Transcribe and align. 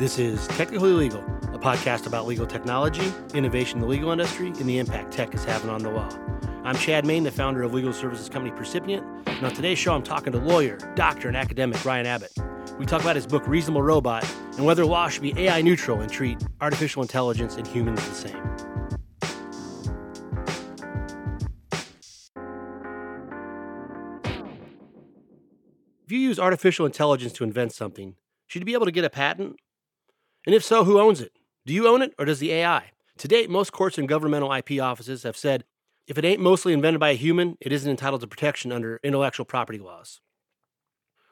This 0.00 0.18
is 0.18 0.48
Technically 0.48 0.94
Legal, 0.94 1.20
a 1.52 1.58
podcast 1.58 2.06
about 2.06 2.26
legal 2.26 2.46
technology, 2.46 3.12
innovation 3.34 3.76
in 3.76 3.82
the 3.82 3.86
legal 3.86 4.10
industry, 4.10 4.46
and 4.46 4.66
the 4.66 4.78
impact 4.78 5.12
tech 5.12 5.34
is 5.34 5.44
having 5.44 5.68
on 5.68 5.82
the 5.82 5.90
law. 5.90 6.08
I'm 6.64 6.74
Chad 6.74 7.04
Main, 7.04 7.22
the 7.22 7.30
founder 7.30 7.62
of 7.62 7.74
legal 7.74 7.92
services 7.92 8.30
company 8.30 8.50
Percipient, 8.56 9.04
and 9.26 9.44
on 9.44 9.52
today's 9.52 9.78
show, 9.78 9.92
I'm 9.92 10.02
talking 10.02 10.32
to 10.32 10.38
lawyer, 10.38 10.78
doctor, 10.94 11.28
and 11.28 11.36
academic 11.36 11.84
Ryan 11.84 12.06
Abbott. 12.06 12.32
We 12.78 12.86
talk 12.86 13.02
about 13.02 13.14
his 13.14 13.26
book, 13.26 13.46
Reasonable 13.46 13.82
Robot, 13.82 14.26
and 14.56 14.64
whether 14.64 14.86
law 14.86 15.10
should 15.10 15.20
be 15.20 15.38
AI 15.38 15.60
neutral 15.60 16.00
and 16.00 16.10
treat 16.10 16.42
artificial 16.62 17.02
intelligence 17.02 17.56
and 17.56 17.66
humans 17.66 18.02
the 18.08 18.14
same. 18.14 18.42
If 26.06 26.10
you 26.10 26.18
use 26.18 26.38
artificial 26.38 26.86
intelligence 26.86 27.34
to 27.34 27.44
invent 27.44 27.74
something, 27.74 28.14
should 28.46 28.62
you 28.62 28.66
be 28.66 28.72
able 28.72 28.86
to 28.86 28.92
get 28.92 29.04
a 29.04 29.10
patent? 29.10 29.56
And 30.46 30.54
if 30.54 30.64
so, 30.64 30.84
who 30.84 30.98
owns 30.98 31.20
it? 31.20 31.32
Do 31.66 31.74
you 31.74 31.86
own 31.86 32.02
it 32.02 32.14
or 32.18 32.24
does 32.24 32.38
the 32.38 32.52
AI? 32.52 32.92
To 33.18 33.28
date, 33.28 33.50
most 33.50 33.72
courts 33.72 33.98
and 33.98 34.08
governmental 34.08 34.52
IP 34.52 34.80
offices 34.80 35.24
have 35.24 35.36
said 35.36 35.64
if 36.06 36.18
it 36.18 36.24
ain't 36.24 36.40
mostly 36.40 36.72
invented 36.72 36.98
by 36.98 37.10
a 37.10 37.14
human, 37.14 37.56
it 37.60 37.72
isn't 37.72 37.90
entitled 37.90 38.22
to 38.22 38.26
protection 38.26 38.72
under 38.72 38.98
intellectual 39.04 39.46
property 39.46 39.78
laws. 39.78 40.20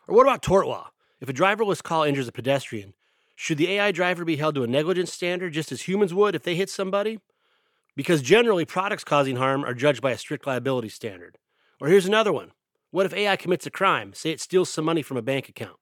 Or 0.06 0.14
what 0.14 0.22
about 0.22 0.42
tort 0.42 0.66
law? 0.66 0.90
If 1.20 1.28
a 1.28 1.32
driverless 1.32 1.82
car 1.82 2.06
injures 2.06 2.28
a 2.28 2.32
pedestrian, 2.32 2.94
should 3.34 3.58
the 3.58 3.70
AI 3.72 3.92
driver 3.92 4.24
be 4.24 4.36
held 4.36 4.54
to 4.56 4.62
a 4.62 4.68
negligence 4.68 5.12
standard 5.12 5.52
just 5.52 5.72
as 5.72 5.82
humans 5.82 6.14
would 6.14 6.34
if 6.34 6.42
they 6.42 6.54
hit 6.54 6.70
somebody? 6.70 7.18
Because 7.96 8.22
generally, 8.22 8.64
products 8.64 9.04
causing 9.04 9.36
harm 9.36 9.64
are 9.64 9.74
judged 9.74 10.00
by 10.00 10.12
a 10.12 10.18
strict 10.18 10.46
liability 10.46 10.88
standard. 10.88 11.38
Or 11.80 11.88
here's 11.88 12.06
another 12.06 12.32
one 12.32 12.52
What 12.90 13.06
if 13.06 13.14
AI 13.14 13.36
commits 13.36 13.66
a 13.66 13.70
crime? 13.70 14.12
Say 14.14 14.30
it 14.30 14.40
steals 14.40 14.70
some 14.70 14.84
money 14.84 15.02
from 15.02 15.16
a 15.16 15.22
bank 15.22 15.48
account. 15.48 15.78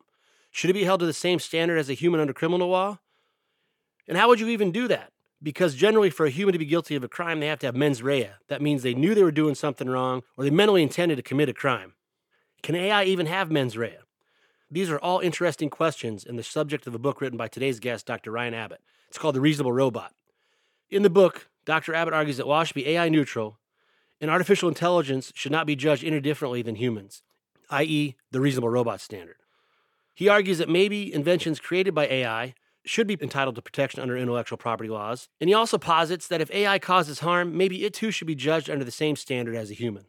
Should 0.50 0.70
it 0.70 0.74
be 0.74 0.84
held 0.84 1.00
to 1.00 1.06
the 1.06 1.12
same 1.12 1.38
standard 1.38 1.78
as 1.78 1.90
a 1.90 1.94
human 1.94 2.20
under 2.20 2.32
criminal 2.32 2.68
law? 2.68 3.00
And 4.08 4.16
how 4.16 4.28
would 4.28 4.40
you 4.40 4.48
even 4.48 4.72
do 4.72 4.88
that? 4.88 5.12
Because 5.42 5.74
generally, 5.74 6.10
for 6.10 6.26
a 6.26 6.30
human 6.30 6.52
to 6.52 6.58
be 6.58 6.64
guilty 6.64 6.96
of 6.96 7.04
a 7.04 7.08
crime, 7.08 7.40
they 7.40 7.46
have 7.46 7.58
to 7.60 7.66
have 7.66 7.76
mens 7.76 8.02
rea. 8.02 8.30
That 8.48 8.62
means 8.62 8.82
they 8.82 8.94
knew 8.94 9.14
they 9.14 9.22
were 9.22 9.30
doing 9.30 9.54
something 9.54 9.88
wrong 9.88 10.22
or 10.36 10.44
they 10.44 10.50
mentally 10.50 10.82
intended 10.82 11.16
to 11.16 11.22
commit 11.22 11.48
a 11.48 11.54
crime. 11.54 11.94
Can 12.62 12.74
AI 12.74 13.04
even 13.04 13.26
have 13.26 13.50
mens 13.50 13.76
rea? 13.76 13.98
These 14.70 14.90
are 14.90 14.98
all 14.98 15.20
interesting 15.20 15.70
questions 15.70 16.24
and 16.24 16.38
the 16.38 16.42
subject 16.42 16.86
of 16.86 16.94
a 16.94 16.98
book 16.98 17.20
written 17.20 17.36
by 17.36 17.48
today's 17.48 17.78
guest, 17.78 18.06
Dr. 18.06 18.32
Ryan 18.32 18.54
Abbott. 18.54 18.80
It's 19.08 19.18
called 19.18 19.34
The 19.34 19.40
Reasonable 19.40 19.72
Robot. 19.72 20.12
In 20.90 21.02
the 21.02 21.10
book, 21.10 21.48
Dr. 21.64 21.94
Abbott 21.94 22.14
argues 22.14 22.38
that 22.38 22.48
law 22.48 22.64
should 22.64 22.74
be 22.74 22.88
AI 22.88 23.08
neutral 23.08 23.58
and 24.20 24.30
artificial 24.30 24.68
intelligence 24.68 25.32
should 25.34 25.52
not 25.52 25.66
be 25.66 25.76
judged 25.76 26.04
any 26.04 26.20
differently 26.20 26.62
than 26.62 26.76
humans, 26.76 27.22
i.e., 27.70 28.16
the 28.30 28.40
reasonable 28.40 28.68
robot 28.68 29.00
standard. 29.00 29.36
He 30.14 30.28
argues 30.28 30.58
that 30.58 30.68
maybe 30.68 31.12
inventions 31.12 31.60
created 31.60 31.94
by 31.94 32.06
AI 32.06 32.54
should 32.86 33.06
be 33.06 33.18
entitled 33.20 33.56
to 33.56 33.62
protection 33.62 34.00
under 34.00 34.16
intellectual 34.16 34.56
property 34.56 34.88
laws. 34.88 35.28
And 35.40 35.48
he 35.48 35.54
also 35.54 35.78
posits 35.78 36.28
that 36.28 36.40
if 36.40 36.50
AI 36.50 36.78
causes 36.78 37.20
harm, 37.20 37.56
maybe 37.56 37.84
it 37.84 37.94
too 37.94 38.10
should 38.10 38.26
be 38.26 38.34
judged 38.34 38.70
under 38.70 38.84
the 38.84 38.90
same 38.90 39.16
standard 39.16 39.56
as 39.56 39.70
a 39.70 39.74
human. 39.74 40.06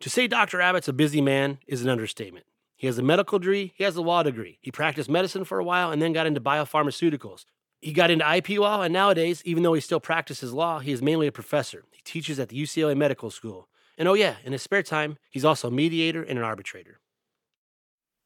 To 0.00 0.10
say 0.10 0.26
Dr. 0.26 0.60
Abbott's 0.60 0.88
a 0.88 0.92
busy 0.92 1.20
man 1.20 1.58
is 1.66 1.82
an 1.82 1.88
understatement. 1.88 2.46
He 2.76 2.86
has 2.86 2.98
a 2.98 3.02
medical 3.02 3.38
degree, 3.38 3.72
he 3.76 3.84
has 3.84 3.96
a 3.96 4.02
law 4.02 4.22
degree. 4.22 4.58
He 4.60 4.70
practiced 4.70 5.08
medicine 5.08 5.44
for 5.44 5.58
a 5.58 5.64
while 5.64 5.90
and 5.90 6.02
then 6.02 6.12
got 6.12 6.26
into 6.26 6.40
biopharmaceuticals. 6.40 7.44
He 7.80 7.92
got 7.92 8.10
into 8.10 8.34
IP 8.34 8.58
law, 8.58 8.82
and 8.82 8.92
nowadays, 8.92 9.42
even 9.44 9.62
though 9.62 9.74
he 9.74 9.80
still 9.80 10.00
practices 10.00 10.52
law, 10.52 10.78
he 10.78 10.90
is 10.90 11.02
mainly 11.02 11.26
a 11.26 11.32
professor. 11.32 11.84
He 11.92 12.00
teaches 12.02 12.40
at 12.40 12.48
the 12.48 12.60
UCLA 12.60 12.96
Medical 12.96 13.30
School. 13.30 13.68
And 13.98 14.08
oh, 14.08 14.14
yeah, 14.14 14.36
in 14.42 14.52
his 14.52 14.62
spare 14.62 14.82
time, 14.82 15.18
he's 15.30 15.44
also 15.44 15.68
a 15.68 15.70
mediator 15.70 16.22
and 16.22 16.38
an 16.38 16.44
arbitrator. 16.44 16.98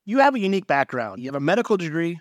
You 0.04 0.20
have 0.20 0.34
a 0.34 0.38
unique 0.38 0.66
background. 0.66 1.20
You 1.20 1.28
have 1.28 1.34
a 1.34 1.40
medical 1.40 1.76
degree, 1.76 2.20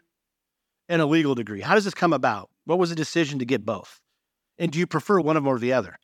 and 0.90 1.02
a 1.02 1.06
legal 1.06 1.36
degree. 1.36 1.62
How 1.62 1.76
does 1.76 1.86
this 1.86 1.94
come 1.94 2.14
about? 2.14 2.50
What 2.66 2.80
was 2.80 2.90
the 2.90 2.96
decision 2.96 3.40
to 3.40 3.46
get 3.46 3.66
both? 3.66 4.00
And 4.58 4.72
do 4.72 4.80
you 4.80 4.88
prefer 4.88 5.20
one 5.20 5.38
of 5.38 5.44
them 5.44 5.54
or 5.54 5.60
the 5.60 5.74
other? 5.74 5.98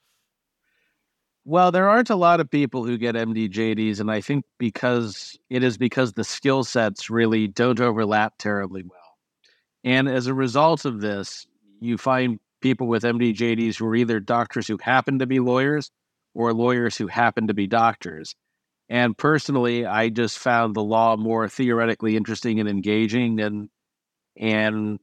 Well, 1.45 1.71
there 1.71 1.89
aren't 1.89 2.09
a 2.09 2.15
lot 2.15 2.39
of 2.39 2.49
people 2.49 2.85
who 2.85 2.97
get 2.97 3.15
MDJDs, 3.15 3.99
and 3.99 4.09
I 4.09 4.21
think 4.21 4.45
because 4.57 5.37
it 5.49 5.61
is 5.61 5.77
because 5.77 6.13
the 6.13 6.23
skill 6.23 6.63
sets 6.63 7.09
really 7.09 7.47
don't 7.47 7.81
overlap 7.81 8.35
terribly 8.37 8.83
well. 8.83 9.17
And 9.83 10.07
as 10.07 10.27
a 10.27 10.33
result 10.33 10.85
of 10.85 11.01
this, 11.01 11.45
you 11.81 11.97
find 11.97 12.39
people 12.61 12.87
with 12.87 13.03
MDJDs 13.03 13.75
who 13.77 13.85
are 13.87 13.95
either 13.95 14.21
doctors 14.21 14.67
who 14.67 14.77
happen 14.77 15.19
to 15.19 15.25
be 15.25 15.41
lawyers 15.41 15.91
or 16.33 16.53
lawyers 16.53 16.95
who 16.95 17.07
happen 17.07 17.47
to 17.47 17.53
be 17.53 17.67
doctors. 17.67 18.35
And 18.87 19.17
personally, 19.17 19.85
I 19.85 20.07
just 20.09 20.39
found 20.39 20.75
the 20.75 20.83
law 20.83 21.17
more 21.17 21.49
theoretically 21.49 22.15
interesting 22.15 22.61
and 22.61 22.69
engaging 22.69 23.41
and 23.41 23.69
and 24.37 24.99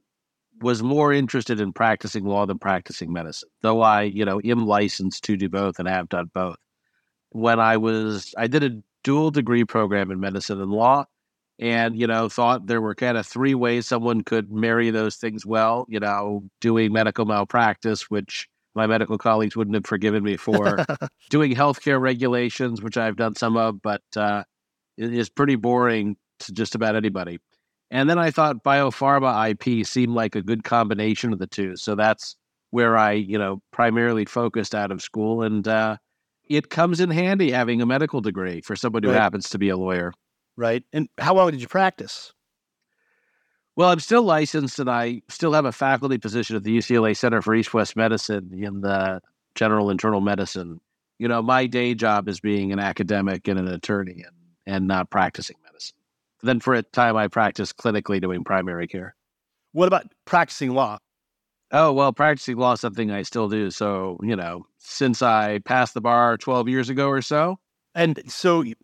was 0.61 0.83
more 0.83 1.11
interested 1.11 1.59
in 1.59 1.73
practicing 1.73 2.25
law 2.25 2.45
than 2.45 2.59
practicing 2.59 3.11
medicine, 3.11 3.49
though 3.61 3.81
I, 3.81 4.03
you 4.03 4.25
know, 4.25 4.39
am 4.43 4.65
licensed 4.65 5.23
to 5.25 5.37
do 5.37 5.49
both 5.49 5.79
and 5.79 5.87
have 5.87 6.09
done 6.09 6.29
both. 6.33 6.57
When 7.29 7.59
I 7.59 7.77
was, 7.77 8.33
I 8.37 8.47
did 8.47 8.63
a 8.63 8.81
dual 9.03 9.31
degree 9.31 9.65
program 9.65 10.11
in 10.11 10.19
medicine 10.19 10.61
and 10.61 10.71
law, 10.71 11.05
and, 11.59 11.99
you 11.99 12.07
know, 12.07 12.27
thought 12.27 12.67
there 12.67 12.81
were 12.81 12.95
kind 12.95 13.17
of 13.17 13.25
three 13.25 13.53
ways 13.53 13.87
someone 13.87 14.23
could 14.23 14.51
marry 14.51 14.89
those 14.89 15.15
things 15.15 15.45
well, 15.45 15.85
you 15.89 15.99
know, 15.99 16.43
doing 16.59 16.91
medical 16.91 17.25
malpractice, 17.25 18.09
which 18.09 18.47
my 18.73 18.87
medical 18.87 19.17
colleagues 19.17 19.55
wouldn't 19.55 19.75
have 19.75 19.85
forgiven 19.85 20.23
me 20.23 20.37
for, 20.37 20.85
doing 21.29 21.53
healthcare 21.53 21.99
regulations, 21.99 22.81
which 22.81 22.97
I've 22.97 23.15
done 23.15 23.35
some 23.35 23.57
of, 23.57 23.81
but 23.81 24.01
uh, 24.15 24.43
it 24.97 25.13
is 25.13 25.29
pretty 25.29 25.55
boring 25.55 26.17
to 26.39 26.53
just 26.53 26.75
about 26.75 26.95
anybody. 26.95 27.39
And 27.91 28.09
then 28.09 28.17
I 28.17 28.31
thought 28.31 28.63
biopharma 28.63 29.51
IP 29.51 29.85
seemed 29.85 30.15
like 30.15 30.35
a 30.35 30.41
good 30.41 30.63
combination 30.63 31.33
of 31.33 31.39
the 31.39 31.47
two. 31.47 31.75
So 31.75 31.93
that's 31.93 32.37
where 32.69 32.97
I, 32.97 33.11
you 33.11 33.37
know, 33.37 33.61
primarily 33.71 34.23
focused 34.23 34.73
out 34.73 34.91
of 34.91 35.01
school. 35.01 35.43
And 35.43 35.67
uh, 35.67 35.97
it 36.49 36.69
comes 36.69 37.01
in 37.01 37.09
handy 37.09 37.51
having 37.51 37.81
a 37.81 37.85
medical 37.85 38.21
degree 38.21 38.61
for 38.61 38.77
somebody 38.77 39.07
right. 39.07 39.13
who 39.13 39.19
happens 39.19 39.49
to 39.49 39.59
be 39.59 39.67
a 39.67 39.75
lawyer. 39.75 40.13
Right. 40.55 40.83
And 40.93 41.09
how 41.17 41.35
long 41.35 41.51
did 41.51 41.61
you 41.61 41.67
practice? 41.67 42.33
Well, 43.75 43.89
I'm 43.89 43.99
still 43.99 44.23
licensed 44.23 44.79
and 44.79 44.89
I 44.89 45.21
still 45.27 45.53
have 45.53 45.65
a 45.65 45.71
faculty 45.73 46.17
position 46.17 46.55
at 46.55 46.63
the 46.63 46.77
UCLA 46.77 47.15
Center 47.15 47.41
for 47.41 47.53
East 47.53 47.73
West 47.73 47.97
Medicine 47.97 48.51
in 48.53 48.81
the 48.81 49.21
general 49.55 49.89
internal 49.89 50.21
medicine. 50.21 50.79
You 51.19 51.27
know, 51.27 51.41
my 51.41 51.67
day 51.67 51.93
job 51.93 52.29
is 52.29 52.39
being 52.39 52.71
an 52.71 52.79
academic 52.79 53.47
and 53.49 53.59
an 53.59 53.67
attorney 53.67 54.23
and, 54.25 54.35
and 54.65 54.87
not 54.87 55.09
practicing 55.09 55.57
medicine. 55.61 55.70
Then 56.43 56.59
for 56.59 56.73
a 56.73 56.81
time, 56.81 57.15
I 57.17 57.27
practiced 57.27 57.77
clinically 57.77 58.21
doing 58.21 58.43
primary 58.43 58.87
care. 58.87 59.15
What 59.73 59.87
about 59.87 60.07
practicing 60.25 60.71
law? 60.71 60.97
Oh, 61.71 61.93
well, 61.93 62.11
practicing 62.11 62.57
law 62.57 62.73
is 62.73 62.81
something 62.81 63.11
I 63.11 63.21
still 63.21 63.47
do. 63.47 63.71
So, 63.71 64.17
you 64.21 64.35
know, 64.35 64.65
since 64.77 65.21
I 65.21 65.59
passed 65.59 65.93
the 65.93 66.01
bar 66.01 66.37
12 66.37 66.67
years 66.67 66.89
ago 66.89 67.07
or 67.07 67.21
so. 67.21 67.59
And 67.95 68.21
so 68.29 68.61
you, 68.61 68.75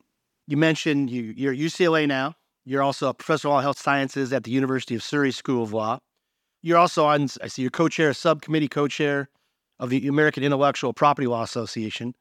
you 0.48 0.56
mentioned 0.56 1.10
you, 1.10 1.34
you're 1.36 1.54
at 1.54 1.60
UCLA 1.60 2.08
now. 2.08 2.36
You're 2.64 2.84
also 2.84 3.10
a 3.10 3.14
professor 3.14 3.48
of 3.48 3.54
law 3.54 3.62
health 3.62 3.80
sciences 3.80 4.32
at 4.32 4.44
the 4.44 4.52
University 4.52 4.96
of 4.96 5.04
Surrey 5.04 5.32
School 5.32 5.64
of 5.64 5.74
Law. 5.74 6.00
You're 6.62 6.78
also 6.78 7.06
on, 7.06 7.28
I 7.42 7.48
see 7.48 7.62
you're 7.62 7.72
co 7.72 7.90
chair, 7.90 8.14
subcommittee 8.14 8.68
co 8.68 8.88
chair 8.88 9.30
of 9.80 9.90
the 9.90 10.08
American 10.08 10.44
Intellectual 10.44 10.94
Property 10.94 11.28
Law 11.28 11.44
Association 11.44 12.14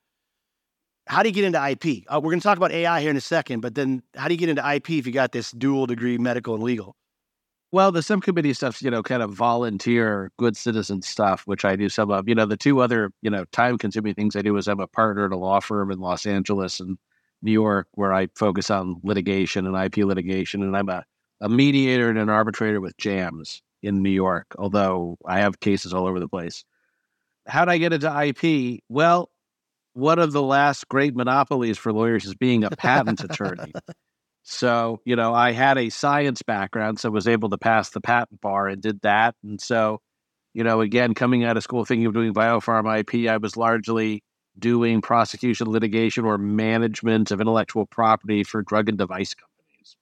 how 1.06 1.22
do 1.22 1.28
you 1.28 1.34
get 1.34 1.44
into 1.44 1.64
IP? 1.64 2.04
Uh, 2.08 2.20
we're 2.20 2.30
going 2.30 2.40
to 2.40 2.44
talk 2.44 2.56
about 2.56 2.72
AI 2.72 3.00
here 3.00 3.10
in 3.10 3.16
a 3.16 3.20
second, 3.20 3.60
but 3.60 3.74
then 3.74 4.02
how 4.16 4.28
do 4.28 4.34
you 4.34 4.38
get 4.38 4.48
into 4.48 4.74
IP 4.74 4.90
if 4.90 5.06
you 5.06 5.12
got 5.12 5.32
this 5.32 5.52
dual 5.52 5.86
degree, 5.86 6.18
medical 6.18 6.54
and 6.54 6.62
legal? 6.62 6.96
Well, 7.72 7.92
the 7.92 8.02
subcommittee 8.02 8.54
stuff's, 8.54 8.82
you 8.82 8.90
know, 8.90 9.02
kind 9.02 9.22
of 9.22 9.32
volunteer 9.32 10.30
good 10.38 10.56
citizen 10.56 11.02
stuff, 11.02 11.42
which 11.46 11.64
I 11.64 11.76
do 11.76 11.88
some 11.88 12.10
of. 12.10 12.28
You 12.28 12.34
know, 12.34 12.46
the 12.46 12.56
two 12.56 12.80
other, 12.80 13.12
you 13.22 13.30
know, 13.30 13.44
time 13.46 13.78
consuming 13.78 14.14
things 14.14 14.36
I 14.36 14.42
do 14.42 14.56
is 14.56 14.68
I'm 14.68 14.80
a 14.80 14.86
partner 14.86 15.26
at 15.26 15.32
a 15.32 15.36
law 15.36 15.60
firm 15.60 15.90
in 15.90 15.98
Los 15.98 16.26
Angeles 16.26 16.80
and 16.80 16.96
New 17.42 17.52
York 17.52 17.88
where 17.92 18.12
I 18.12 18.28
focus 18.34 18.70
on 18.70 19.00
litigation 19.02 19.66
and 19.66 19.76
IP 19.76 20.04
litigation. 20.04 20.62
And 20.62 20.76
I'm 20.76 20.88
a, 20.88 21.04
a 21.40 21.48
mediator 21.48 22.08
and 22.08 22.18
an 22.18 22.30
arbitrator 22.30 22.80
with 22.80 22.96
JAMS 22.96 23.62
in 23.82 24.02
New 24.02 24.10
York, 24.10 24.46
although 24.58 25.18
I 25.26 25.40
have 25.40 25.60
cases 25.60 25.92
all 25.92 26.06
over 26.06 26.18
the 26.18 26.28
place. 26.28 26.64
How 27.46 27.64
did 27.64 27.72
I 27.72 27.78
get 27.78 27.92
into 27.92 28.24
IP? 28.24 28.80
Well, 28.88 29.30
one 29.96 30.18
of 30.18 30.32
the 30.32 30.42
last 30.42 30.88
great 30.88 31.16
monopolies 31.16 31.78
for 31.78 31.90
lawyers 31.90 32.26
is 32.26 32.34
being 32.34 32.64
a 32.64 32.70
patent 32.70 33.24
attorney. 33.24 33.72
So, 34.48 35.00
you 35.04 35.16
know, 35.16 35.34
I 35.34 35.50
had 35.50 35.76
a 35.76 35.88
science 35.88 36.40
background, 36.40 37.00
so 37.00 37.10
was 37.10 37.26
able 37.26 37.50
to 37.50 37.58
pass 37.58 37.90
the 37.90 38.00
patent 38.00 38.40
bar 38.40 38.68
and 38.68 38.80
did 38.80 39.00
that. 39.00 39.34
And 39.42 39.60
so, 39.60 40.00
you 40.54 40.62
know, 40.62 40.82
again, 40.82 41.14
coming 41.14 41.42
out 41.42 41.56
of 41.56 41.64
school 41.64 41.84
thinking 41.84 42.06
of 42.06 42.14
doing 42.14 42.32
biopharm 42.32 43.00
IP, 43.00 43.28
I 43.28 43.38
was 43.38 43.56
largely 43.56 44.22
doing 44.56 45.00
prosecution 45.00 45.68
litigation 45.68 46.24
or 46.24 46.38
management 46.38 47.32
of 47.32 47.40
intellectual 47.40 47.86
property 47.86 48.44
for 48.44 48.62
drug 48.62 48.88
and 48.88 48.96
device 48.96 49.34
companies. 49.34 49.96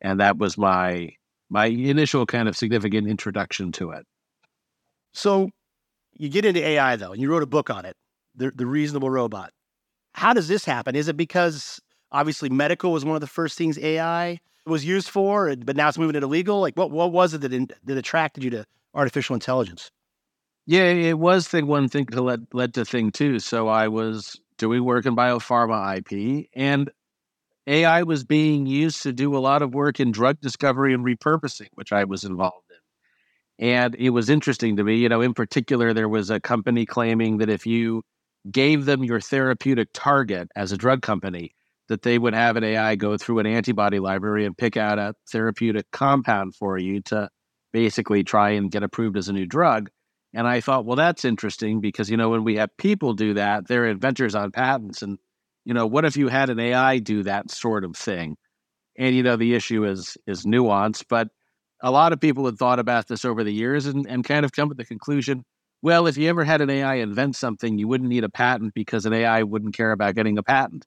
And 0.00 0.18
that 0.18 0.38
was 0.38 0.56
my 0.56 1.10
my 1.50 1.66
initial 1.66 2.24
kind 2.24 2.48
of 2.48 2.56
significant 2.56 3.06
introduction 3.06 3.70
to 3.72 3.90
it. 3.90 4.06
So 5.12 5.50
you 6.14 6.30
get 6.30 6.46
into 6.46 6.66
AI 6.66 6.96
though, 6.96 7.12
and 7.12 7.20
you 7.20 7.30
wrote 7.30 7.42
a 7.42 7.46
book 7.46 7.68
on 7.68 7.84
it 7.84 7.98
the, 8.34 8.50
the 8.50 8.66
reasonable 8.66 9.10
robot. 9.10 9.52
How 10.12 10.32
does 10.32 10.48
this 10.48 10.64
happen? 10.64 10.94
Is 10.94 11.08
it 11.08 11.16
because 11.16 11.80
obviously 12.12 12.48
medical 12.48 12.92
was 12.92 13.04
one 13.04 13.16
of 13.16 13.20
the 13.20 13.26
first 13.26 13.58
things 13.58 13.78
AI 13.78 14.40
was 14.66 14.84
used 14.84 15.08
for, 15.08 15.54
but 15.56 15.76
now 15.76 15.88
it's 15.88 15.98
moving 15.98 16.16
it 16.16 16.22
illegal? 16.22 16.60
Like, 16.60 16.76
what 16.76 16.90
what 16.90 17.12
was 17.12 17.34
it 17.34 17.40
that 17.42 17.52
in, 17.52 17.68
that 17.84 17.98
attracted 17.98 18.44
you 18.44 18.50
to 18.50 18.64
artificial 18.94 19.34
intelligence? 19.34 19.90
Yeah, 20.66 20.84
it 20.84 21.18
was 21.18 21.46
thing 21.46 21.66
one 21.66 21.88
thing 21.88 22.06
to 22.06 22.22
led 22.22 22.46
led 22.52 22.74
to 22.74 22.84
thing 22.84 23.10
two. 23.10 23.38
So 23.38 23.68
I 23.68 23.88
was 23.88 24.40
doing 24.56 24.84
work 24.84 25.04
in 25.04 25.16
biopharma 25.16 25.98
IP, 25.98 26.48
and 26.54 26.90
AI 27.66 28.02
was 28.02 28.24
being 28.24 28.66
used 28.66 29.02
to 29.02 29.12
do 29.12 29.36
a 29.36 29.38
lot 29.38 29.62
of 29.62 29.74
work 29.74 30.00
in 30.00 30.12
drug 30.12 30.40
discovery 30.40 30.94
and 30.94 31.04
repurposing, 31.04 31.68
which 31.74 31.92
I 31.92 32.04
was 32.04 32.24
involved 32.24 32.70
in. 32.70 33.66
And 33.66 33.94
it 33.96 34.10
was 34.10 34.30
interesting 34.30 34.76
to 34.76 34.84
me. 34.84 34.96
You 34.96 35.08
know, 35.08 35.20
in 35.20 35.34
particular, 35.34 35.92
there 35.92 36.08
was 36.08 36.30
a 36.30 36.40
company 36.40 36.86
claiming 36.86 37.38
that 37.38 37.50
if 37.50 37.66
you 37.66 38.02
gave 38.50 38.84
them 38.84 39.04
your 39.04 39.20
therapeutic 39.20 39.88
target 39.92 40.48
as 40.54 40.72
a 40.72 40.76
drug 40.76 41.02
company, 41.02 41.54
that 41.88 42.02
they 42.02 42.18
would 42.18 42.34
have 42.34 42.56
an 42.56 42.64
AI 42.64 42.96
go 42.96 43.16
through 43.16 43.38
an 43.38 43.46
antibody 43.46 43.98
library 43.98 44.44
and 44.44 44.56
pick 44.56 44.76
out 44.76 44.98
a 44.98 45.14
therapeutic 45.30 45.90
compound 45.90 46.54
for 46.54 46.78
you 46.78 47.00
to 47.02 47.28
basically 47.72 48.22
try 48.22 48.50
and 48.50 48.70
get 48.70 48.82
approved 48.82 49.16
as 49.16 49.28
a 49.28 49.32
new 49.32 49.46
drug. 49.46 49.90
And 50.34 50.46
I 50.48 50.60
thought, 50.60 50.84
well, 50.84 50.96
that's 50.96 51.24
interesting 51.24 51.80
because, 51.80 52.10
you 52.10 52.16
know, 52.16 52.30
when 52.30 52.44
we 52.44 52.56
have 52.56 52.76
people 52.76 53.14
do 53.14 53.34
that, 53.34 53.68
they're 53.68 53.86
inventors 53.86 54.34
on 54.34 54.50
patents. 54.50 55.02
And, 55.02 55.18
you 55.64 55.74
know, 55.74 55.86
what 55.86 56.04
if 56.04 56.16
you 56.16 56.28
had 56.28 56.50
an 56.50 56.58
AI 56.58 56.98
do 56.98 57.22
that 57.22 57.50
sort 57.50 57.84
of 57.84 57.96
thing? 57.96 58.36
And, 58.98 59.14
you 59.14 59.22
know, 59.22 59.36
the 59.36 59.54
issue 59.54 59.84
is 59.84 60.16
is 60.26 60.44
nuance, 60.44 61.02
but 61.02 61.28
a 61.82 61.90
lot 61.90 62.12
of 62.12 62.20
people 62.20 62.46
had 62.46 62.56
thought 62.56 62.78
about 62.78 63.08
this 63.08 63.24
over 63.24 63.44
the 63.44 63.52
years 63.52 63.86
and, 63.86 64.06
and 64.08 64.24
kind 64.24 64.44
of 64.44 64.52
come 64.52 64.68
to 64.70 64.74
the 64.74 64.84
conclusion, 64.84 65.44
well, 65.84 66.06
if 66.06 66.16
you 66.16 66.30
ever 66.30 66.44
had 66.44 66.62
an 66.62 66.70
AI 66.70 66.94
invent 66.94 67.36
something, 67.36 67.76
you 67.76 67.86
wouldn't 67.86 68.08
need 68.08 68.24
a 68.24 68.30
patent 68.30 68.72
because 68.72 69.04
an 69.04 69.12
AI 69.12 69.42
wouldn't 69.42 69.76
care 69.76 69.92
about 69.92 70.14
getting 70.14 70.38
a 70.38 70.42
patent. 70.42 70.86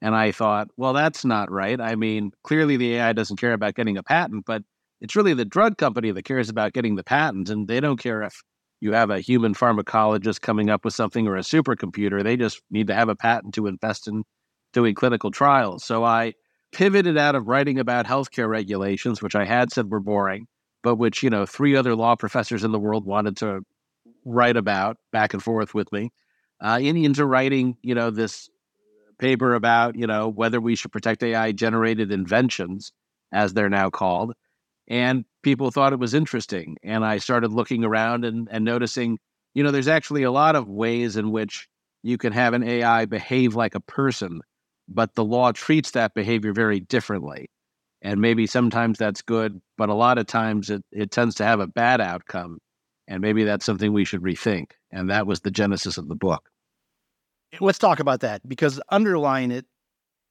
And 0.00 0.16
I 0.16 0.32
thought, 0.32 0.66
well, 0.76 0.92
that's 0.94 1.24
not 1.24 1.48
right. 1.48 1.80
I 1.80 1.94
mean, 1.94 2.32
clearly 2.42 2.76
the 2.76 2.96
AI 2.96 3.12
doesn't 3.12 3.36
care 3.36 3.52
about 3.52 3.76
getting 3.76 3.96
a 3.96 4.02
patent, 4.02 4.42
but 4.44 4.62
it's 5.00 5.14
really 5.14 5.32
the 5.32 5.44
drug 5.44 5.78
company 5.78 6.10
that 6.10 6.24
cares 6.24 6.48
about 6.48 6.72
getting 6.72 6.96
the 6.96 7.04
patent. 7.04 7.50
And 7.50 7.68
they 7.68 7.78
don't 7.78 7.98
care 7.98 8.20
if 8.22 8.34
you 8.80 8.90
have 8.94 9.10
a 9.10 9.20
human 9.20 9.54
pharmacologist 9.54 10.40
coming 10.40 10.70
up 10.70 10.84
with 10.84 10.94
something 10.94 11.28
or 11.28 11.36
a 11.36 11.42
supercomputer. 11.42 12.24
They 12.24 12.36
just 12.36 12.62
need 12.68 12.88
to 12.88 12.94
have 12.96 13.08
a 13.08 13.14
patent 13.14 13.54
to 13.54 13.68
invest 13.68 14.08
in 14.08 14.24
doing 14.72 14.96
clinical 14.96 15.30
trials. 15.30 15.84
So 15.84 16.02
I 16.02 16.32
pivoted 16.72 17.16
out 17.16 17.36
of 17.36 17.46
writing 17.46 17.78
about 17.78 18.06
healthcare 18.06 18.48
regulations, 18.48 19.22
which 19.22 19.36
I 19.36 19.44
had 19.44 19.70
said 19.70 19.88
were 19.88 20.00
boring, 20.00 20.48
but 20.82 20.96
which, 20.96 21.22
you 21.22 21.30
know, 21.30 21.46
three 21.46 21.76
other 21.76 21.94
law 21.94 22.16
professors 22.16 22.64
in 22.64 22.72
the 22.72 22.80
world 22.80 23.06
wanted 23.06 23.36
to 23.36 23.60
write 24.24 24.56
about 24.56 24.98
back 25.12 25.34
and 25.34 25.42
forth 25.42 25.74
with 25.74 25.90
me, 25.92 26.10
uh, 26.60 26.78
Indians 26.80 27.18
are 27.18 27.26
writing, 27.26 27.76
you 27.82 27.94
know, 27.94 28.10
this 28.10 28.48
paper 29.18 29.54
about, 29.54 29.96
you 29.96 30.06
know, 30.06 30.28
whether 30.28 30.60
we 30.60 30.74
should 30.74 30.92
protect 30.92 31.22
AI 31.22 31.52
generated 31.52 32.10
inventions, 32.12 32.92
as 33.32 33.54
they're 33.54 33.70
now 33.70 33.90
called. 33.90 34.34
And 34.88 35.24
people 35.42 35.70
thought 35.70 35.92
it 35.92 35.98
was 35.98 36.14
interesting. 36.14 36.76
And 36.82 37.04
I 37.04 37.18
started 37.18 37.52
looking 37.52 37.84
around 37.84 38.24
and, 38.24 38.48
and 38.50 38.64
noticing, 38.64 39.18
you 39.54 39.62
know, 39.62 39.70
there's 39.70 39.88
actually 39.88 40.22
a 40.22 40.30
lot 40.30 40.56
of 40.56 40.68
ways 40.68 41.16
in 41.16 41.30
which 41.30 41.68
you 42.02 42.18
can 42.18 42.32
have 42.32 42.52
an 42.52 42.62
AI 42.62 43.06
behave 43.06 43.54
like 43.54 43.74
a 43.74 43.80
person, 43.80 44.40
but 44.88 45.14
the 45.14 45.24
law 45.24 45.52
treats 45.52 45.92
that 45.92 46.14
behavior 46.14 46.52
very 46.52 46.80
differently. 46.80 47.48
And 48.02 48.20
maybe 48.20 48.46
sometimes 48.46 48.98
that's 48.98 49.22
good, 49.22 49.60
but 49.78 49.88
a 49.88 49.94
lot 49.94 50.18
of 50.18 50.26
times 50.26 50.68
it, 50.68 50.82
it 50.90 51.12
tends 51.12 51.36
to 51.36 51.44
have 51.44 51.60
a 51.60 51.68
bad 51.68 52.00
outcome. 52.00 52.58
And 53.08 53.20
maybe 53.20 53.44
that's 53.44 53.64
something 53.64 53.92
we 53.92 54.04
should 54.04 54.22
rethink. 54.22 54.72
And 54.90 55.10
that 55.10 55.26
was 55.26 55.40
the 55.40 55.50
genesis 55.50 55.98
of 55.98 56.08
the 56.08 56.14
book. 56.14 56.48
Eh, 57.52 57.58
let's 57.60 57.78
talk 57.78 58.00
about 58.00 58.20
that 58.20 58.46
because 58.48 58.80
underlying 58.90 59.50
it 59.50 59.66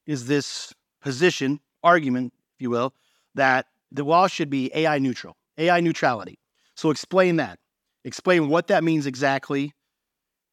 is 0.06 0.28
this 0.28 0.74
position, 1.02 1.60
argument, 1.84 2.34
if 2.56 2.62
you 2.62 2.70
will, 2.70 2.94
that 3.36 3.68
the 3.92 4.04
law 4.04 4.28
should 4.28 4.50
be 4.50 4.72
AI 4.74 5.00
neutral, 5.00 5.36
AI 5.58 5.80
neutrality. 5.82 6.40
So 6.76 6.90
explain 6.90 7.36
that. 7.38 7.60
Explain 8.04 8.50
what 8.50 8.68
that 8.68 8.84
means 8.84 9.06
exactly, 9.06 9.74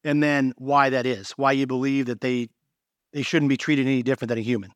and 0.05 0.23
then 0.23 0.53
why 0.59 0.91
that 0.91 1.07
is. 1.07 1.31
Why 1.33 1.53
you 1.53 1.67
believe 1.67 2.07
that 2.07 2.21
they 2.21 2.49
they 3.13 3.23
shouldn't 3.23 3.49
be 3.49 3.57
treated 3.57 3.87
any 3.87 4.03
different 4.03 4.29
than 4.29 4.39
a 4.39 4.43
human. 4.43 4.73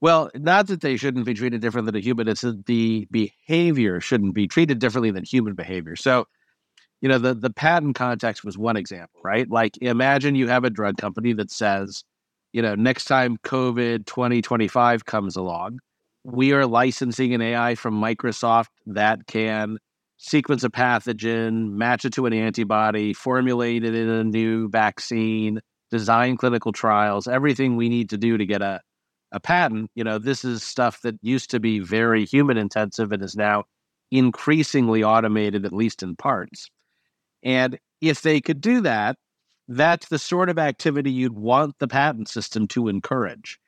Well, 0.00 0.30
not 0.34 0.66
that 0.66 0.80
they 0.80 0.96
shouldn't 0.96 1.26
be 1.26 1.34
treated 1.34 1.60
different 1.60 1.86
than 1.86 1.94
a 1.94 2.00
human. 2.00 2.26
It's 2.26 2.40
that 2.40 2.66
the 2.66 3.06
behavior 3.12 4.00
shouldn't 4.00 4.34
be 4.34 4.48
treated 4.48 4.80
differently 4.80 5.12
than 5.12 5.22
human 5.24 5.54
behavior. 5.54 5.94
So 5.94 6.26
you 7.02 7.08
know, 7.08 7.18
the 7.18 7.34
the 7.34 7.50
patent 7.50 7.96
context 7.96 8.44
was 8.44 8.56
one 8.56 8.76
example, 8.76 9.20
right? 9.24 9.50
Like 9.50 9.76
imagine 9.82 10.36
you 10.36 10.48
have 10.48 10.64
a 10.64 10.70
drug 10.70 10.96
company 10.96 11.32
that 11.34 11.50
says, 11.50 12.04
you 12.52 12.62
know, 12.62 12.76
next 12.76 13.06
time 13.06 13.38
COVID 13.44 14.06
2025 14.06 15.04
comes 15.04 15.36
along, 15.36 15.80
we 16.24 16.52
are 16.52 16.64
licensing 16.64 17.34
an 17.34 17.42
AI 17.42 17.74
from 17.74 18.00
Microsoft 18.00 18.68
that 18.86 19.26
can 19.26 19.78
sequence 20.18 20.62
a 20.62 20.70
pathogen, 20.70 21.72
match 21.72 22.04
it 22.04 22.12
to 22.14 22.26
an 22.26 22.32
antibody, 22.32 23.12
formulate 23.12 23.84
it 23.84 23.96
in 23.96 24.08
a 24.08 24.22
new 24.22 24.68
vaccine, 24.68 25.60
design 25.90 26.36
clinical 26.36 26.70
trials, 26.70 27.26
everything 27.26 27.74
we 27.74 27.88
need 27.88 28.10
to 28.10 28.16
do 28.16 28.38
to 28.38 28.46
get 28.46 28.62
a, 28.62 28.80
a 29.32 29.40
patent. 29.40 29.90
You 29.96 30.04
know, 30.04 30.18
this 30.18 30.44
is 30.44 30.62
stuff 30.62 31.00
that 31.02 31.16
used 31.22 31.50
to 31.50 31.58
be 31.58 31.80
very 31.80 32.24
human 32.24 32.56
intensive 32.56 33.10
and 33.10 33.24
is 33.24 33.34
now 33.34 33.64
increasingly 34.12 35.02
automated, 35.02 35.66
at 35.66 35.72
least 35.72 36.04
in 36.04 36.14
parts. 36.14 36.70
And 37.42 37.78
if 38.00 38.22
they 38.22 38.40
could 38.40 38.60
do 38.60 38.80
that, 38.82 39.16
that's 39.68 40.08
the 40.08 40.18
sort 40.18 40.48
of 40.48 40.58
activity 40.58 41.10
you'd 41.10 41.36
want 41.36 41.78
the 41.78 41.88
patent 41.88 42.28
system 42.28 42.66
to 42.68 42.88
encourage, 42.88 43.58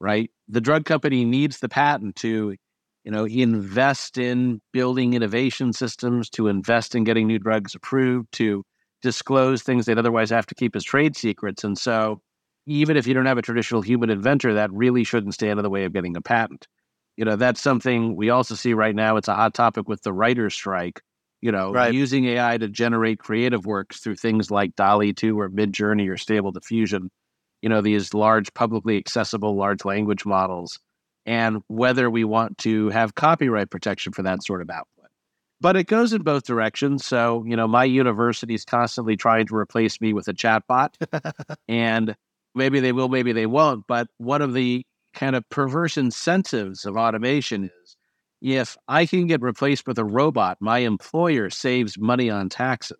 right? 0.00 0.30
The 0.48 0.60
drug 0.60 0.84
company 0.84 1.24
needs 1.24 1.60
the 1.60 1.68
patent 1.68 2.16
to, 2.16 2.56
you 3.04 3.10
know, 3.10 3.26
invest 3.26 4.18
in 4.18 4.60
building 4.72 5.14
innovation 5.14 5.72
systems, 5.72 6.30
to 6.30 6.48
invest 6.48 6.94
in 6.94 7.04
getting 7.04 7.26
new 7.26 7.38
drugs 7.38 7.74
approved, 7.74 8.32
to 8.32 8.64
disclose 9.02 9.62
things 9.62 9.86
they'd 9.86 9.98
otherwise 9.98 10.30
have 10.30 10.46
to 10.46 10.54
keep 10.54 10.74
as 10.74 10.84
trade 10.84 11.16
secrets. 11.16 11.64
And 11.64 11.76
so, 11.76 12.20
even 12.66 12.96
if 12.96 13.06
you 13.06 13.14
don't 13.14 13.26
have 13.26 13.38
a 13.38 13.42
traditional 13.42 13.82
human 13.82 14.08
inventor, 14.08 14.54
that 14.54 14.72
really 14.72 15.02
shouldn't 15.02 15.34
stand 15.34 15.58
in 15.58 15.64
the 15.64 15.70
way 15.70 15.84
of 15.84 15.92
getting 15.92 16.16
a 16.16 16.20
patent. 16.20 16.68
You 17.16 17.24
know, 17.24 17.36
that's 17.36 17.60
something 17.60 18.14
we 18.14 18.30
also 18.30 18.54
see 18.54 18.72
right 18.72 18.94
now. 18.94 19.16
It's 19.16 19.28
a 19.28 19.34
hot 19.34 19.52
topic 19.52 19.88
with 19.88 20.02
the 20.02 20.12
writer's 20.12 20.54
strike 20.54 21.02
you 21.42 21.50
know, 21.50 21.72
right. 21.72 21.92
using 21.92 22.24
AI 22.26 22.56
to 22.56 22.68
generate 22.68 23.18
creative 23.18 23.66
works 23.66 23.98
through 23.98 24.14
things 24.14 24.50
like 24.50 24.76
DALL-E 24.76 25.12
2 25.12 25.38
or 25.38 25.50
Midjourney 25.50 26.08
or 26.08 26.16
Stable 26.16 26.52
Diffusion, 26.52 27.10
you 27.60 27.68
know, 27.68 27.82
these 27.82 28.14
large 28.14 28.54
publicly 28.54 28.96
accessible 28.96 29.56
large 29.56 29.84
language 29.84 30.24
models, 30.24 30.78
and 31.26 31.60
whether 31.66 32.08
we 32.08 32.22
want 32.24 32.58
to 32.58 32.88
have 32.90 33.16
copyright 33.16 33.70
protection 33.70 34.12
for 34.12 34.22
that 34.22 34.44
sort 34.44 34.62
of 34.62 34.70
output. 34.70 35.10
But 35.60 35.76
it 35.76 35.88
goes 35.88 36.12
in 36.12 36.22
both 36.22 36.44
directions. 36.44 37.04
So, 37.04 37.44
you 37.46 37.56
know, 37.56 37.68
my 37.68 37.84
university 37.84 38.54
is 38.54 38.64
constantly 38.64 39.16
trying 39.16 39.46
to 39.48 39.56
replace 39.56 40.00
me 40.00 40.12
with 40.12 40.28
a 40.28 40.32
chatbot, 40.32 40.94
and 41.68 42.14
maybe 42.54 42.78
they 42.78 42.92
will, 42.92 43.08
maybe 43.08 43.32
they 43.32 43.46
won't. 43.46 43.84
But 43.88 44.06
one 44.18 44.42
of 44.42 44.54
the 44.54 44.84
kind 45.12 45.34
of 45.34 45.48
perverse 45.50 45.96
incentives 45.96 46.84
of 46.84 46.96
automation 46.96 47.64
is 47.64 47.96
if 48.42 48.76
I 48.88 49.06
can 49.06 49.28
get 49.28 49.40
replaced 49.40 49.86
with 49.86 49.98
a 49.98 50.04
robot, 50.04 50.58
my 50.60 50.78
employer 50.78 51.48
saves 51.48 51.96
money 51.96 52.28
on 52.28 52.48
taxes 52.48 52.98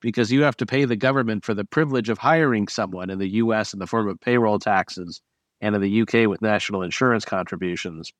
because 0.00 0.30
you 0.30 0.42
have 0.42 0.56
to 0.58 0.66
pay 0.66 0.84
the 0.84 0.94
government 0.94 1.44
for 1.44 1.52
the 1.52 1.64
privilege 1.64 2.08
of 2.08 2.18
hiring 2.18 2.68
someone 2.68 3.10
in 3.10 3.18
the 3.18 3.28
US 3.28 3.72
in 3.72 3.80
the 3.80 3.88
form 3.88 4.08
of 4.08 4.20
payroll 4.20 4.60
taxes 4.60 5.20
and 5.60 5.74
in 5.74 5.82
the 5.82 6.02
UK 6.02 6.28
with 6.28 6.40
national 6.40 6.82
insurance 6.82 7.24
contributions. 7.24 8.12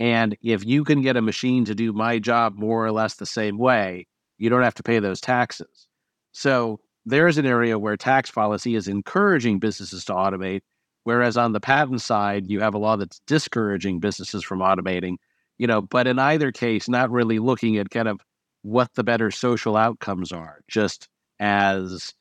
And 0.00 0.36
if 0.42 0.66
you 0.66 0.82
can 0.82 1.02
get 1.02 1.16
a 1.16 1.22
machine 1.22 1.64
to 1.66 1.74
do 1.74 1.92
my 1.92 2.18
job 2.18 2.56
more 2.56 2.84
or 2.84 2.90
less 2.90 3.14
the 3.14 3.26
same 3.26 3.56
way, 3.56 4.08
you 4.38 4.50
don't 4.50 4.64
have 4.64 4.74
to 4.74 4.82
pay 4.82 4.98
those 4.98 5.20
taxes. 5.20 5.86
So 6.32 6.80
there's 7.06 7.38
an 7.38 7.46
area 7.46 7.78
where 7.78 7.96
tax 7.96 8.28
policy 8.28 8.74
is 8.74 8.88
encouraging 8.88 9.60
businesses 9.60 10.04
to 10.06 10.14
automate, 10.14 10.62
whereas 11.04 11.36
on 11.36 11.52
the 11.52 11.60
patent 11.60 12.00
side, 12.00 12.50
you 12.50 12.58
have 12.58 12.74
a 12.74 12.78
law 12.78 12.96
that's 12.96 13.20
discouraging 13.28 14.00
businesses 14.00 14.42
from 14.42 14.58
automating 14.58 15.18
you 15.58 15.66
know, 15.66 15.82
but 15.82 16.06
in 16.06 16.18
either 16.18 16.52
case, 16.52 16.88
not 16.88 17.10
really 17.10 17.38
looking 17.38 17.76
at 17.76 17.90
kind 17.90 18.08
of 18.08 18.20
what 18.62 18.88
the 18.94 19.04
better 19.04 19.30
social 19.30 19.76
outcomes 19.76 20.32
are, 20.32 20.60
just 20.68 21.08
as 21.40 22.14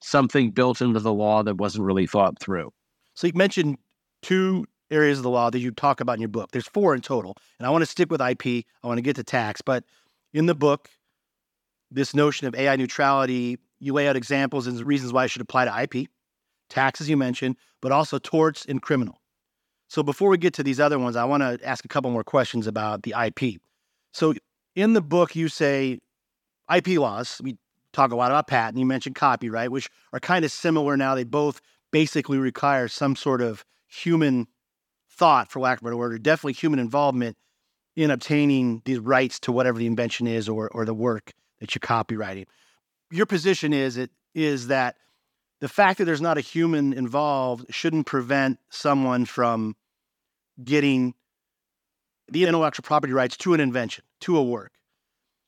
something 0.00 0.50
built 0.50 0.80
into 0.80 1.00
the 1.00 1.12
law 1.12 1.42
that 1.42 1.56
wasn't 1.56 1.84
really 1.84 2.06
thought 2.06 2.38
through. 2.40 2.72
So 3.14 3.26
you 3.26 3.32
mentioned 3.34 3.78
two 4.22 4.64
areas 4.90 5.18
of 5.18 5.24
the 5.24 5.30
law 5.30 5.50
that 5.50 5.58
you 5.58 5.70
talk 5.70 6.00
about 6.00 6.14
in 6.14 6.20
your 6.20 6.28
book. 6.28 6.50
There's 6.52 6.68
four 6.68 6.94
in 6.94 7.00
total. 7.00 7.36
And 7.58 7.66
I 7.66 7.70
want 7.70 7.82
to 7.82 7.86
stick 7.86 8.10
with 8.10 8.20
IP. 8.20 8.64
I 8.82 8.86
want 8.86 8.98
to 8.98 9.02
get 9.02 9.16
to 9.16 9.24
tax. 9.24 9.60
But 9.60 9.84
in 10.32 10.46
the 10.46 10.54
book, 10.54 10.88
this 11.90 12.14
notion 12.14 12.46
of 12.46 12.54
AI 12.54 12.76
neutrality, 12.76 13.58
you 13.80 13.92
lay 13.92 14.08
out 14.08 14.16
examples 14.16 14.66
and 14.66 14.80
reasons 14.84 15.12
why 15.12 15.24
it 15.24 15.28
should 15.28 15.42
apply 15.42 15.64
to 15.64 15.82
IP, 15.82 16.08
taxes 16.68 17.08
you 17.08 17.16
mentioned, 17.16 17.56
but 17.80 17.92
also 17.92 18.18
torts 18.18 18.64
and 18.66 18.82
criminal. 18.82 19.17
So 19.88 20.02
before 20.02 20.28
we 20.28 20.38
get 20.38 20.54
to 20.54 20.62
these 20.62 20.78
other 20.78 20.98
ones, 20.98 21.16
I 21.16 21.24
want 21.24 21.42
to 21.42 21.58
ask 21.66 21.84
a 21.84 21.88
couple 21.88 22.10
more 22.10 22.24
questions 22.24 22.66
about 22.66 23.02
the 23.02 23.14
IP. 23.18 23.60
So 24.12 24.34
in 24.74 24.92
the 24.92 25.00
book, 25.00 25.34
you 25.34 25.48
say 25.48 25.98
IP 26.74 26.88
laws. 26.98 27.40
We 27.42 27.56
talk 27.92 28.12
a 28.12 28.16
lot 28.16 28.30
about 28.30 28.46
patent. 28.46 28.78
You 28.78 28.86
mentioned 28.86 29.16
copyright, 29.16 29.70
which 29.70 29.88
are 30.12 30.20
kind 30.20 30.44
of 30.44 30.52
similar 30.52 30.96
now. 30.96 31.14
They 31.14 31.24
both 31.24 31.60
basically 31.90 32.38
require 32.38 32.86
some 32.86 33.16
sort 33.16 33.40
of 33.40 33.64
human 33.86 34.46
thought, 35.10 35.50
for 35.50 35.60
lack 35.60 35.78
of 35.78 35.82
a 35.82 35.84
better 35.86 35.96
word, 35.96 36.12
or 36.12 36.18
definitely 36.18 36.52
human 36.52 36.78
involvement 36.78 37.36
in 37.96 38.10
obtaining 38.10 38.82
these 38.84 38.98
rights 38.98 39.40
to 39.40 39.52
whatever 39.52 39.78
the 39.78 39.86
invention 39.86 40.26
is 40.26 40.48
or 40.48 40.68
or 40.68 40.84
the 40.84 40.94
work 40.94 41.32
that 41.58 41.74
you're 41.74 41.80
copywriting. 41.80 42.46
Your 43.10 43.26
position 43.26 43.72
is 43.72 43.96
it 43.96 44.10
is 44.34 44.68
that 44.68 44.96
the 45.60 45.68
fact 45.68 45.98
that 45.98 46.04
there's 46.04 46.20
not 46.20 46.38
a 46.38 46.42
human 46.42 46.92
involved 46.92 47.66
shouldn't 47.70 48.06
prevent 48.06 48.58
someone 48.70 49.24
from 49.24 49.76
getting 50.62 51.14
the 52.30 52.44
intellectual 52.44 52.82
property 52.82 53.12
rights 53.12 53.36
to 53.38 53.54
an 53.54 53.60
invention, 53.60 54.04
to 54.20 54.36
a 54.36 54.42
work. 54.42 54.72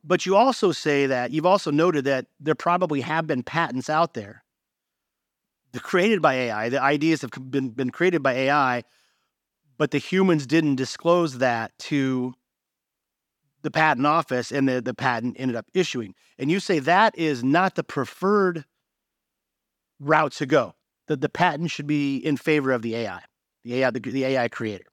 But 0.03 0.25
you 0.25 0.35
also 0.35 0.73
say 0.73 1.07
that 1.07 1.31
you've 1.31 1.47
also 1.47 1.71
noted 1.71 2.05
that 2.07 2.27
there 2.41 2.55
probably 2.55 3.03
have 3.03 3.27
been 3.27 3.43
patents 3.43 3.91
out 3.91 4.15
there 4.15 4.43
created 5.79 6.21
by 6.21 6.35
AI. 6.35 6.69
The 6.69 6.83
ideas 6.83 7.21
have 7.21 7.31
been, 7.51 7.69
been 7.71 7.91
created 7.91 8.23
by 8.23 8.33
AI, 8.33 8.83
but 9.79 9.93
the 9.93 9.99
humans 9.99 10.47
didn't 10.47 10.77
disclose 10.77 11.39
that 11.39 11.79
to 11.79 12.35
the 13.63 13.71
patent 13.71 14.07
office 14.07 14.51
and 14.51 14.69
the, 14.69 14.81
the 14.81 14.95
patent 14.95 15.37
ended 15.39 15.57
up 15.57 15.67
issuing. 15.75 16.15
And 16.39 16.51
you 16.51 16.61
say 16.61 16.79
that 16.81 17.17
is 17.17 17.45
not 17.45 17.75
the 17.75 17.85
preferred 17.85 18.65
route 20.01 20.33
to 20.33 20.47
go. 20.47 20.75
That 21.07 21.21
the 21.21 21.29
patent 21.29 21.73
should 21.73 21.89
be 21.89 22.19
in 22.19 22.37
favor 22.37 22.71
of 22.71 22.83
the 22.83 22.95
AI, 22.95 23.21
the 23.65 23.83
AI, 23.83 23.91
the, 23.91 23.99
the 23.99 24.25
AI 24.25 24.47
creator. 24.47 24.85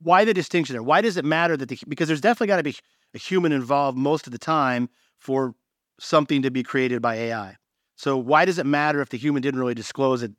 Why 0.00 0.24
the 0.24 0.34
distinction 0.34 0.74
there? 0.74 0.82
Why 0.82 1.00
does 1.00 1.16
it 1.16 1.24
matter 1.24 1.56
that 1.56 1.68
the 1.68 1.78
because 1.86 2.08
there's 2.08 2.20
definitely 2.20 2.48
got 2.48 2.56
to 2.56 2.64
be 2.64 2.74
a 3.14 3.18
human 3.18 3.52
involved 3.52 3.96
most 3.96 4.26
of 4.26 4.32
the 4.32 4.38
time 4.38 4.88
for 5.18 5.54
something 5.98 6.42
to 6.42 6.50
be 6.50 6.62
created 6.62 7.00
by 7.00 7.14
AI. 7.14 7.56
So 7.96 8.16
why 8.16 8.44
does 8.44 8.58
it 8.58 8.66
matter 8.66 9.00
if 9.00 9.08
the 9.08 9.18
human 9.18 9.42
didn't 9.42 9.60
really 9.60 9.74
disclose 9.74 10.22
it? 10.22 10.32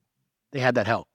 They 0.52 0.60
had 0.60 0.76
that 0.76 0.88
help. 0.88 1.08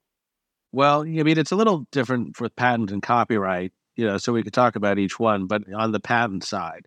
Well, 0.73 1.03
I 1.03 1.23
mean, 1.23 1.39
it's 1.39 1.53
a 1.53 1.57
little 1.57 1.87
different 1.93 2.37
for 2.37 2.49
patent 2.49 2.91
and 2.91 3.03
copyright, 3.03 3.73
you 3.97 4.07
know, 4.07 4.19
so 4.19 4.33
we 4.33 4.43
could 4.43 4.53
talk 4.53 4.77
about 4.77 4.99
each 4.99 5.19
one, 5.19 5.47
but 5.47 5.63
on 5.73 5.93
the 5.93 6.01
patent 6.01 6.45
side, 6.45 6.87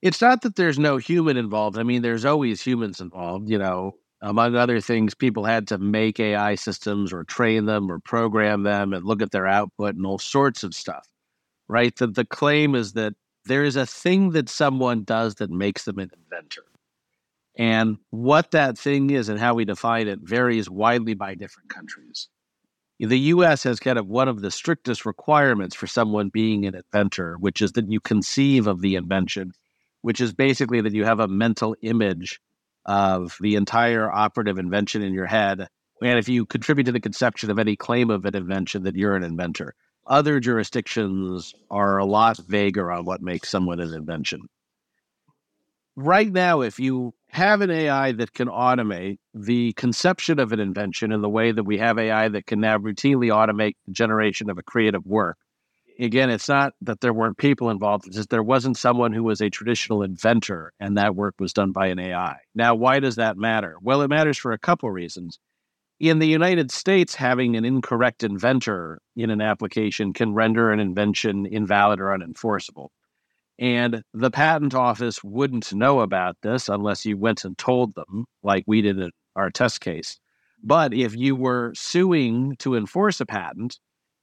it's 0.00 0.20
not 0.20 0.42
that 0.42 0.56
there's 0.56 0.78
no 0.78 0.96
human 0.96 1.36
involved. 1.36 1.78
I 1.78 1.82
mean, 1.82 2.02
there's 2.02 2.24
always 2.24 2.62
humans 2.62 3.00
involved, 3.00 3.48
you 3.50 3.58
know, 3.58 3.96
among 4.22 4.54
other 4.54 4.80
things, 4.80 5.14
people 5.14 5.44
had 5.44 5.66
to 5.68 5.78
make 5.78 6.20
AI 6.20 6.54
systems 6.54 7.12
or 7.12 7.24
train 7.24 7.66
them 7.66 7.90
or 7.90 7.98
program 7.98 8.62
them 8.62 8.92
and 8.92 9.04
look 9.04 9.20
at 9.20 9.32
their 9.32 9.48
output 9.48 9.96
and 9.96 10.06
all 10.06 10.18
sorts 10.18 10.62
of 10.62 10.74
stuff, 10.74 11.08
right? 11.68 11.94
The, 11.96 12.06
the 12.06 12.24
claim 12.24 12.76
is 12.76 12.92
that 12.92 13.14
there 13.44 13.64
is 13.64 13.74
a 13.74 13.84
thing 13.84 14.30
that 14.30 14.48
someone 14.48 15.02
does 15.02 15.34
that 15.36 15.50
makes 15.50 15.84
them 15.84 15.98
an 15.98 16.10
inventor. 16.16 16.62
And 17.58 17.98
what 18.10 18.52
that 18.52 18.78
thing 18.78 19.10
is 19.10 19.28
and 19.28 19.40
how 19.40 19.54
we 19.54 19.64
define 19.64 20.06
it 20.06 20.20
varies 20.22 20.70
widely 20.70 21.14
by 21.14 21.34
different 21.34 21.68
countries. 21.68 22.28
The 23.00 23.18
US 23.18 23.64
has 23.64 23.80
kind 23.80 23.98
of 23.98 24.06
one 24.06 24.28
of 24.28 24.40
the 24.40 24.52
strictest 24.52 25.04
requirements 25.04 25.74
for 25.74 25.88
someone 25.88 26.28
being 26.28 26.64
an 26.64 26.76
inventor, 26.76 27.36
which 27.40 27.60
is 27.60 27.72
that 27.72 27.90
you 27.90 27.98
conceive 27.98 28.68
of 28.68 28.80
the 28.80 28.94
invention, 28.94 29.52
which 30.02 30.20
is 30.20 30.32
basically 30.32 30.80
that 30.80 30.94
you 30.94 31.04
have 31.04 31.18
a 31.18 31.26
mental 31.26 31.74
image 31.82 32.40
of 32.84 33.36
the 33.40 33.56
entire 33.56 34.10
operative 34.10 34.58
invention 34.58 35.02
in 35.02 35.12
your 35.12 35.26
head. 35.26 35.68
And 36.02 36.18
if 36.18 36.28
you 36.28 36.46
contribute 36.46 36.84
to 36.84 36.92
the 36.92 37.00
conception 37.00 37.50
of 37.50 37.58
any 37.58 37.76
claim 37.76 38.10
of 38.10 38.24
an 38.24 38.34
invention, 38.34 38.82
that 38.84 38.96
you're 38.96 39.16
an 39.16 39.22
inventor. 39.22 39.74
Other 40.06 40.40
jurisdictions 40.40 41.54
are 41.70 41.98
a 41.98 42.04
lot 42.04 42.38
vaguer 42.38 42.90
on 42.90 43.04
what 43.04 43.22
makes 43.22 43.48
someone 43.48 43.78
an 43.78 43.94
invention. 43.94 44.48
Right 45.94 46.32
now, 46.32 46.62
if 46.62 46.80
you 46.80 47.14
have 47.28 47.60
an 47.60 47.70
AI 47.70 48.12
that 48.12 48.32
can 48.32 48.48
automate 48.48 49.18
the 49.34 49.74
conception 49.74 50.38
of 50.38 50.52
an 50.52 50.58
invention 50.58 51.12
in 51.12 51.20
the 51.20 51.28
way 51.28 51.52
that 51.52 51.64
we 51.64 51.78
have 51.78 51.98
AI 51.98 52.28
that 52.28 52.46
can 52.46 52.60
now 52.60 52.78
routinely 52.78 53.28
automate 53.28 53.74
the 53.86 53.92
generation 53.92 54.50
of 54.50 54.58
a 54.58 54.62
creative 54.62 55.06
work, 55.06 55.36
again, 55.98 56.30
it's 56.30 56.48
not 56.48 56.72
that 56.82 57.00
there 57.00 57.12
weren't 57.12 57.38
people 57.38 57.70
involved, 57.70 58.06
it's 58.06 58.16
just 58.16 58.30
there 58.30 58.42
wasn't 58.42 58.76
someone 58.76 59.12
who 59.12 59.22
was 59.22 59.40
a 59.40 59.50
traditional 59.50 60.02
inventor 60.02 60.72
and 60.80 60.96
that 60.96 61.14
work 61.16 61.34
was 61.38 61.52
done 61.52 61.72
by 61.72 61.88
an 61.88 61.98
AI. 61.98 62.36
Now, 62.54 62.74
why 62.74 63.00
does 63.00 63.16
that 63.16 63.36
matter? 63.36 63.76
Well, 63.80 64.02
it 64.02 64.08
matters 64.08 64.38
for 64.38 64.52
a 64.52 64.58
couple 64.58 64.90
reasons. 64.90 65.38
In 66.00 66.18
the 66.18 66.26
United 66.26 66.72
States, 66.72 67.14
having 67.14 67.54
an 67.54 67.64
incorrect 67.64 68.24
inventor 68.24 69.00
in 69.14 69.30
an 69.30 69.40
application 69.40 70.12
can 70.12 70.34
render 70.34 70.72
an 70.72 70.80
invention 70.80 71.46
invalid 71.46 72.00
or 72.00 72.06
unenforceable. 72.06 72.88
And 73.58 74.02
the 74.12 74.30
patent 74.30 74.74
office 74.74 75.22
wouldn't 75.22 75.72
know 75.72 76.00
about 76.00 76.36
this 76.42 76.68
unless 76.68 77.06
you 77.06 77.16
went 77.16 77.44
and 77.44 77.56
told 77.56 77.94
them, 77.94 78.24
like 78.42 78.64
we 78.66 78.82
did 78.82 78.98
in 78.98 79.10
our 79.36 79.50
test 79.50 79.80
case. 79.80 80.18
But 80.62 80.92
if 80.94 81.16
you 81.16 81.36
were 81.36 81.72
suing 81.74 82.56
to 82.58 82.74
enforce 82.74 83.20
a 83.20 83.26
patent, 83.26 83.78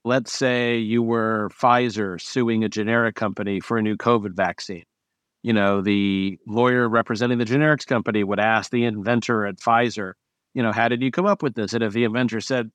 let's 0.05 0.31
say 0.31 0.77
you 0.77 1.03
were 1.03 1.49
Pfizer 1.49 2.19
suing 2.21 2.63
a 2.63 2.69
generic 2.69 3.15
company 3.15 3.59
for 3.59 3.77
a 3.77 3.81
new 3.81 3.97
COVID 3.97 4.35
vaccine. 4.35 4.83
You 5.43 5.53
know, 5.53 5.81
the 5.81 6.37
lawyer 6.47 6.87
representing 6.87 7.37
the 7.37 7.45
generics 7.45 7.87
company 7.87 8.23
would 8.23 8.39
ask 8.39 8.71
the 8.71 8.85
inventor 8.85 9.45
at 9.45 9.57
Pfizer, 9.57 10.13
you 10.53 10.63
know, 10.63 10.71
how 10.71 10.89
did 10.89 11.01
you 11.01 11.11
come 11.11 11.25
up 11.25 11.41
with 11.41 11.53
this? 11.55 11.73
And 11.73 11.83
if 11.83 11.93
the 11.93 12.03
inventor 12.03 12.41
said, 12.41 12.71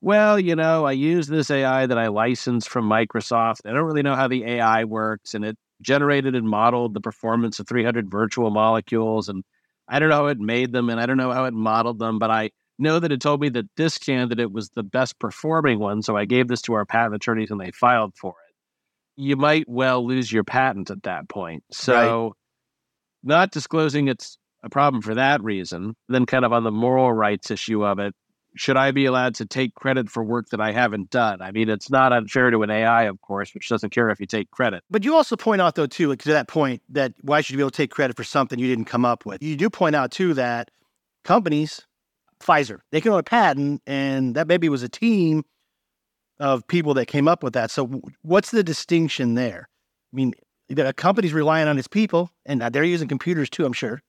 well, 0.00 0.38
you 0.38 0.56
know, 0.56 0.84
I 0.84 0.92
use 0.92 1.28
this 1.28 1.50
AI 1.50 1.86
that 1.86 1.98
I 1.98 2.08
licensed 2.08 2.68
from 2.68 2.88
Microsoft. 2.88 3.60
I 3.64 3.72
don't 3.72 3.84
really 3.84 4.02
know 4.02 4.16
how 4.16 4.26
the 4.26 4.44
AI 4.44 4.82
works. 4.84 5.34
And 5.34 5.44
it 5.44 5.56
generated 5.80 6.34
and 6.34 6.48
modeled 6.48 6.94
the 6.94 7.00
performance 7.00 7.60
of 7.60 7.68
300 7.68 8.10
virtual 8.10 8.50
molecules. 8.50 9.28
And 9.28 9.44
I 9.88 10.00
don't 10.00 10.08
know 10.08 10.16
how 10.16 10.26
it 10.26 10.40
made 10.40 10.72
them 10.72 10.90
and 10.90 11.00
I 11.00 11.06
don't 11.06 11.16
know 11.18 11.32
how 11.32 11.44
it 11.44 11.54
modeled 11.54 12.00
them, 12.00 12.18
but 12.18 12.30
I 12.30 12.50
know 12.78 12.98
that 12.98 13.12
it 13.12 13.20
told 13.20 13.40
me 13.40 13.48
that 13.50 13.66
this 13.76 13.98
candidate 13.98 14.52
was 14.52 14.70
the 14.70 14.82
best 14.82 15.18
performing 15.18 15.78
one. 15.78 16.02
So 16.02 16.16
I 16.16 16.24
gave 16.24 16.48
this 16.48 16.62
to 16.62 16.74
our 16.74 16.84
patent 16.84 17.14
attorneys 17.14 17.50
and 17.50 17.60
they 17.60 17.70
filed 17.70 18.14
for 18.16 18.34
it. 18.48 18.54
You 19.16 19.36
might 19.36 19.68
well 19.68 20.06
lose 20.06 20.32
your 20.32 20.44
patent 20.44 20.90
at 20.90 21.02
that 21.02 21.28
point. 21.28 21.64
So, 21.70 22.24
right. 22.24 22.32
not 23.22 23.50
disclosing 23.50 24.08
it's 24.08 24.38
a 24.62 24.70
problem 24.70 25.02
for 25.02 25.14
that 25.14 25.42
reason. 25.42 25.94
Then, 26.08 26.24
kind 26.26 26.44
of 26.44 26.52
on 26.52 26.64
the 26.64 26.70
moral 26.70 27.12
rights 27.12 27.50
issue 27.50 27.84
of 27.84 27.98
it, 27.98 28.14
should 28.54 28.76
I 28.76 28.90
be 28.90 29.06
allowed 29.06 29.34
to 29.36 29.46
take 29.46 29.74
credit 29.74 30.10
for 30.10 30.22
work 30.22 30.48
that 30.50 30.60
I 30.60 30.72
haven't 30.72 31.10
done? 31.10 31.40
I 31.40 31.52
mean, 31.52 31.68
it's 31.68 31.90
not 31.90 32.12
unfair 32.12 32.50
to 32.50 32.62
an 32.62 32.70
AI, 32.70 33.04
of 33.04 33.20
course, 33.20 33.54
which 33.54 33.68
doesn't 33.68 33.90
care 33.90 34.10
if 34.10 34.20
you 34.20 34.26
take 34.26 34.50
credit. 34.50 34.82
But 34.90 35.04
you 35.04 35.14
also 35.14 35.36
point 35.36 35.62
out, 35.62 35.74
though, 35.74 35.86
too, 35.86 36.08
like, 36.08 36.22
to 36.22 36.32
that 36.32 36.48
point, 36.48 36.82
that 36.90 37.14
why 37.22 37.40
should 37.40 37.52
you 37.52 37.58
be 37.58 37.62
able 37.62 37.70
to 37.70 37.76
take 37.76 37.90
credit 37.90 38.16
for 38.16 38.24
something 38.24 38.58
you 38.58 38.68
didn't 38.68 38.86
come 38.86 39.04
up 39.04 39.24
with? 39.24 39.42
You 39.42 39.56
do 39.56 39.70
point 39.70 39.96
out, 39.96 40.10
too, 40.10 40.34
that 40.34 40.70
companies 41.24 41.86
Pfizer. 42.42 42.80
They 42.90 43.00
can 43.00 43.12
own 43.12 43.18
a 43.18 43.22
patent, 43.22 43.82
and 43.86 44.34
that 44.34 44.48
maybe 44.48 44.68
was 44.68 44.82
a 44.82 44.88
team 44.88 45.44
of 46.38 46.66
people 46.66 46.94
that 46.94 47.06
came 47.06 47.28
up 47.28 47.42
with 47.42 47.52
that. 47.54 47.70
So, 47.70 48.02
what's 48.22 48.50
the 48.50 48.62
distinction 48.62 49.34
there? 49.34 49.68
I 50.12 50.16
mean, 50.16 50.32
a 50.76 50.92
company's 50.92 51.32
relying 51.32 51.68
on 51.68 51.78
its 51.78 51.88
people, 51.88 52.30
and 52.44 52.60
they're 52.60 52.84
using 52.84 53.08
computers 53.08 53.48
too, 53.48 53.64
I'm 53.64 53.72
sure. 53.72 54.02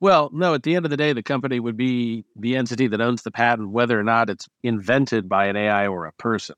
Well, 0.00 0.30
no, 0.32 0.54
at 0.54 0.64
the 0.64 0.74
end 0.74 0.84
of 0.84 0.90
the 0.90 0.96
day, 0.96 1.12
the 1.12 1.22
company 1.22 1.60
would 1.60 1.76
be 1.76 2.24
the 2.34 2.56
entity 2.56 2.88
that 2.88 3.00
owns 3.00 3.22
the 3.22 3.30
patent, 3.30 3.70
whether 3.70 3.98
or 3.98 4.02
not 4.02 4.30
it's 4.30 4.48
invented 4.64 5.28
by 5.28 5.46
an 5.46 5.56
AI 5.56 5.86
or 5.86 6.06
a 6.06 6.12
person. 6.14 6.56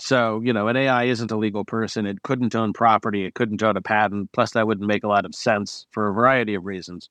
So, 0.00 0.40
you 0.42 0.52
know, 0.52 0.68
an 0.68 0.76
AI 0.76 1.04
isn't 1.04 1.30
a 1.30 1.36
legal 1.36 1.64
person. 1.64 2.06
It 2.06 2.22
couldn't 2.22 2.54
own 2.54 2.72
property. 2.72 3.24
It 3.24 3.34
couldn't 3.34 3.62
own 3.62 3.76
a 3.76 3.82
patent. 3.82 4.30
Plus, 4.32 4.52
that 4.52 4.66
wouldn't 4.66 4.86
make 4.86 5.04
a 5.04 5.08
lot 5.08 5.26
of 5.26 5.34
sense 5.34 5.86
for 5.90 6.08
a 6.08 6.14
variety 6.14 6.54
of 6.54 6.64
reasons. 6.64 7.10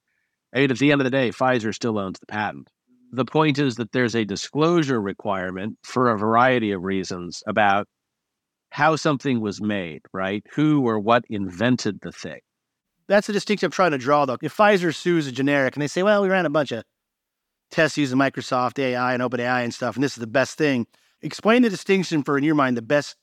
I 0.55 0.61
mean, 0.61 0.71
at 0.71 0.79
the 0.79 0.91
end 0.91 1.01
of 1.01 1.05
the 1.05 1.11
day, 1.11 1.29
Pfizer 1.29 1.75
still 1.75 1.99
owns 1.99 2.17
the 2.19 2.25
patent 2.25 2.69
the 3.11 3.25
point 3.25 3.59
is 3.59 3.75
that 3.75 3.91
there's 3.91 4.15
a 4.15 4.25
disclosure 4.25 5.01
requirement 5.01 5.77
for 5.83 6.09
a 6.09 6.17
variety 6.17 6.71
of 6.71 6.83
reasons 6.83 7.43
about 7.47 7.87
how 8.69 8.95
something 8.95 9.39
was 9.39 9.61
made, 9.61 10.01
right? 10.13 10.43
Who 10.53 10.87
or 10.87 10.99
what 10.99 11.23
invented 11.29 12.01
the 12.01 12.11
thing. 12.11 12.39
That's 13.07 13.27
the 13.27 13.33
distinction 13.33 13.67
I'm 13.67 13.71
trying 13.71 13.91
to 13.91 13.97
draw, 13.97 14.25
though. 14.25 14.37
If 14.41 14.55
Pfizer 14.55 14.93
sues 14.93 15.27
a 15.27 15.31
generic 15.31 15.75
and 15.75 15.81
they 15.81 15.87
say, 15.87 16.03
well, 16.03 16.21
we 16.21 16.29
ran 16.29 16.45
a 16.45 16.49
bunch 16.49 16.71
of 16.73 16.83
tests 17.71 17.97
using 17.97 18.17
Microsoft 18.17 18.77
AI 18.79 19.13
and 19.13 19.23
OpenAI 19.23 19.63
and 19.63 19.73
stuff, 19.73 19.95
and 19.95 20.03
this 20.03 20.13
is 20.13 20.19
the 20.19 20.27
best 20.27 20.57
thing, 20.57 20.85
explain 21.21 21.61
the 21.61 21.69
distinction 21.69 22.23
for, 22.23 22.37
in 22.37 22.43
your 22.43 22.55
mind, 22.55 22.75
the 22.75 22.81
best 22.81 23.15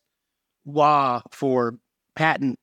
law 0.64 1.21
for 1.31 1.75
patent 2.17 2.59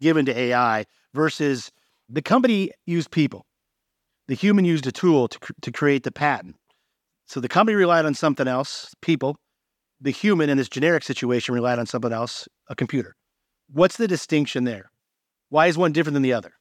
given 0.00 0.26
to 0.26 0.38
AI 0.38 0.84
versus 1.14 1.72
the 2.08 2.22
company 2.22 2.70
used 2.84 3.10
people. 3.10 3.46
The 4.28 4.34
human 4.34 4.64
used 4.64 4.86
a 4.86 4.92
tool 4.92 5.28
to, 5.28 5.38
to 5.62 5.72
create 5.72 6.02
the 6.02 6.12
patent. 6.12 6.56
So 7.26 7.40
the 7.40 7.48
company 7.48 7.74
relied 7.74 8.06
on 8.06 8.14
something 8.14 8.48
else, 8.48 8.94
people. 9.02 9.36
The 10.00 10.10
human 10.10 10.48
in 10.48 10.58
this 10.58 10.68
generic 10.68 11.02
situation 11.02 11.54
relied 11.54 11.78
on 11.78 11.86
something 11.86 12.12
else, 12.12 12.48
a 12.68 12.76
computer. 12.76 13.16
What's 13.68 13.96
the 13.96 14.08
distinction 14.08 14.64
there? 14.64 14.90
Why 15.48 15.66
is 15.66 15.76
one 15.76 15.92
different 15.92 16.14
than 16.14 16.22
the 16.22 16.32
other? 16.32 16.52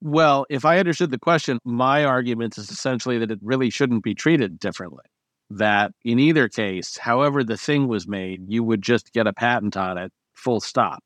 Well, 0.00 0.44
if 0.50 0.64
I 0.64 0.78
understood 0.78 1.10
the 1.10 1.18
question, 1.18 1.58
my 1.64 2.04
argument 2.04 2.58
is 2.58 2.70
essentially 2.70 3.18
that 3.18 3.30
it 3.30 3.38
really 3.42 3.70
shouldn't 3.70 4.02
be 4.02 4.14
treated 4.14 4.58
differently. 4.58 5.04
That 5.50 5.92
in 6.04 6.18
either 6.18 6.48
case, 6.48 6.98
however 6.98 7.44
the 7.44 7.56
thing 7.56 7.86
was 7.86 8.08
made, 8.08 8.44
you 8.48 8.64
would 8.64 8.82
just 8.82 9.12
get 9.12 9.26
a 9.26 9.32
patent 9.32 9.76
on 9.76 9.96
it, 9.98 10.12
full 10.34 10.60
stop. 10.60 11.02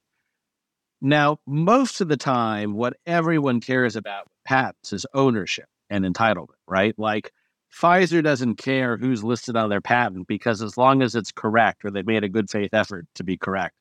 Now, 1.03 1.39
most 1.47 2.01
of 2.01 2.09
the 2.09 2.17
time, 2.17 2.75
what 2.75 2.97
everyone 3.07 3.61
cares 3.61 3.97
about 3.97 4.25
with 4.25 4.45
patents 4.45 4.93
is 4.93 5.07
ownership 5.15 5.67
and 5.89 6.05
entitlement, 6.05 6.49
right? 6.67 6.95
Like, 6.99 7.33
Pfizer 7.73 8.23
doesn't 8.23 8.57
care 8.57 8.97
who's 8.97 9.23
listed 9.25 9.57
on 9.57 9.71
their 9.71 9.81
patent 9.81 10.27
because 10.27 10.61
as 10.61 10.77
long 10.77 11.03
as 11.03 11.15
it's 11.15 11.33
correct 11.33 11.85
or 11.85 11.91
they 11.91 12.03
made 12.03 12.25
a 12.25 12.29
good 12.29 12.50
faith 12.50 12.75
effort 12.75 13.07
to 13.15 13.25
be 13.25 13.37
correct, 13.37 13.75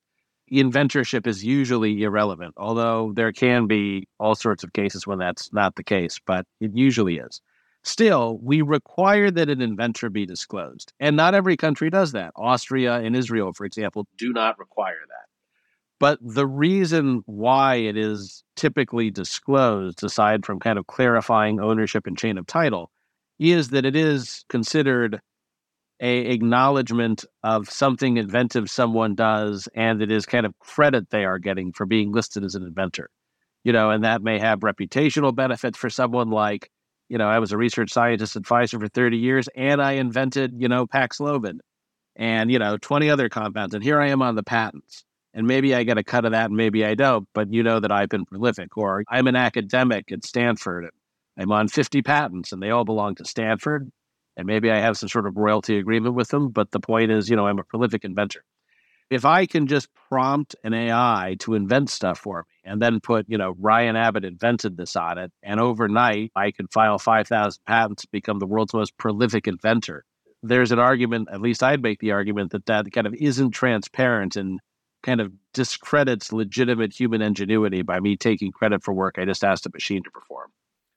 inventorship 0.51 1.27
is 1.27 1.43
usually 1.43 2.03
irrelevant, 2.03 2.53
although 2.58 3.12
there 3.15 3.31
can 3.31 3.67
be 3.67 4.08
all 4.19 4.36
sorts 4.36 4.63
of 4.63 4.74
cases 4.74 5.05
when 5.05 5.19
that's 5.19 5.51
not 5.53 5.75
the 5.75 5.84
case, 5.84 6.19
but 6.25 6.46
it 6.60 6.72
usually 6.74 7.17
is. 7.17 7.41
Still, 7.84 8.39
we 8.41 8.62
require 8.62 9.31
that 9.31 9.50
an 9.50 9.62
inventor 9.62 10.10
be 10.10 10.25
disclosed. 10.25 10.91
And 11.00 11.15
not 11.15 11.34
every 11.34 11.55
country 11.55 11.89
does 11.89 12.12
that. 12.12 12.34
Austria 12.36 12.96
and 12.96 13.15
Israel, 13.15 13.53
for 13.53 13.65
example, 13.65 14.05
do 14.17 14.34
not 14.34 14.60
require 14.60 15.00
that. 15.08 15.27
But 15.98 16.19
the 16.22 16.48
reason 16.48 17.24
why 17.25 17.75
it 17.75 17.98
is 17.98 18.43
typically 18.55 19.12
disclosed, 19.12 20.03
aside 20.03 20.46
from 20.46 20.60
kind 20.60 20.77
of 20.77 20.88
clarifying 20.88 21.60
ownership 21.60 22.05
and 22.05 22.17
chain 22.17 22.38
of 22.38 22.48
title, 22.48 22.91
is 23.39 23.69
that 23.69 23.86
it 23.86 23.96
is 23.96 24.43
considered 24.50 25.22
a 26.01 26.19
acknowledgement 26.27 27.25
of 27.43 27.69
something 27.69 28.17
inventive 28.17 28.69
someone 28.69 29.15
does 29.15 29.67
and 29.75 30.01
it 30.01 30.12
is 30.12 30.25
kind 30.25 30.46
of 30.46 30.58
credit 30.60 31.10
they 31.10 31.25
are 31.25 31.39
getting 31.39 31.74
for 31.74 31.86
being 31.86 32.12
listed 32.12 32.43
as 32.43 32.55
an 32.55 32.63
inventor 32.63 33.10
you 33.63 33.74
know 33.74 33.89
and 33.89 34.03
that 34.03 34.22
may 34.22 34.39
have 34.39 34.60
reputational 34.60 35.36
benefits 35.36 35.77
for 35.77 35.89
someone 35.89 36.29
like 36.29 36.69
you 37.10 37.17
know 37.17 37.27
i 37.27 37.39
was 37.39 37.51
a 37.51 37.58
research 37.58 37.91
scientist 37.91 38.36
pfizer 38.41 38.79
for 38.79 38.88
30 38.88 39.17
years 39.17 39.50
and 39.55 39.81
i 39.81 39.93
invented 39.93 40.53
you 40.58 40.67
know 40.67 40.88
paxlovid 40.88 41.60
and 42.15 42.51
you 42.51 42.60
know 42.60 42.77
20 42.77 43.10
other 43.10 43.27
compounds 43.29 43.74
and 43.74 43.84
here 43.84 44.00
i 44.00 44.08
am 44.08 44.22
on 44.22 44.36
the 44.36 44.43
patents 44.43 45.03
and 45.34 45.48
maybe 45.48 45.75
i 45.75 45.84
get 45.84 45.98
a 45.98 46.03
cut 46.03 46.24
of 46.24 46.31
that 46.31 46.46
and 46.46 46.55
maybe 46.55 46.86
i 46.86 46.96
don't 46.96 47.27
but 47.34 47.51
you 47.53 47.62
know 47.62 47.79
that 47.79 47.91
i've 47.91 48.10
been 48.10 48.25
prolific 48.25 48.77
or 48.77 49.03
i'm 49.10 49.27
an 49.27 49.36
academic 49.36 50.12
at 50.12 50.24
stanford 50.24 50.89
i'm 51.39 51.51
on 51.51 51.67
50 51.67 52.03
patents 52.03 52.51
and 52.51 52.62
they 52.62 52.69
all 52.69 52.86
belong 52.86 53.15
to 53.15 53.25
stanford 53.25 53.91
and 54.39 54.48
maybe 54.48 54.72
I 54.72 54.77
have 54.77 54.98
some 54.98 55.10
sort 55.10 55.27
of 55.27 55.36
royalty 55.36 55.77
agreement 55.77 56.15
with 56.15 56.29
them. 56.29 56.48
But 56.48 56.72
the 56.72 56.79
point 56.79 57.12
is, 57.12 57.29
you 57.29 57.36
know, 57.36 57.46
I'm 57.46 57.60
a 57.60 57.63
prolific 57.63 58.05
inventor. 58.05 58.46
If 59.10 59.25
I 59.25 59.46
can 59.46 59.67
just 59.67 59.89
prompt 60.08 60.55
an 60.63 60.74
AI 60.74 61.36
to 61.39 61.55
invent 61.55 61.89
stuff 61.89 62.19
for 62.19 62.46
me 62.48 62.72
and 62.72 62.81
then 62.81 63.01
put, 63.01 63.25
you 63.27 63.38
know, 63.38 63.55
Ryan 63.60 63.98
Abbott 63.98 64.24
invented 64.24 64.77
this 64.77 64.96
on 64.96 65.17
it, 65.17 65.34
and 65.43 65.60
overnight 65.60 66.31
I 66.38 66.51
can 66.51 66.67
file 66.67 66.98
5,000 67.00 67.60
patents, 67.67 68.05
become 68.05 68.39
the 68.39 68.48
world's 68.48 68.74
most 68.74 68.98
prolific 68.98 69.46
inventor. 69.46 70.05
There's 70.41 70.72
an 70.72 70.79
argument, 70.79 71.27
at 71.34 71.41
least 71.41 71.62
I'd 71.62 71.81
make 71.81 72.00
the 72.00 72.12
argument, 72.12 72.51
that 72.51 72.67
that 72.67 72.89
kind 72.93 73.08
of 73.08 73.13
isn't 73.15 73.51
transparent 73.51 74.38
and 74.38 74.62
kind 75.03 75.19
of 75.19 75.34
discredits 75.53 76.31
legitimate 76.31 76.98
human 76.98 77.22
ingenuity 77.22 77.81
by 77.81 78.00
me 78.00 78.15
taking 78.15 78.53
credit 78.53 78.84
for 78.84 78.93
work 78.93 79.15
I 79.17 79.25
just 79.25 79.43
asked 79.43 79.65
a 79.65 79.72
machine 79.74 80.03
to 80.03 80.12
perform. 80.12 80.50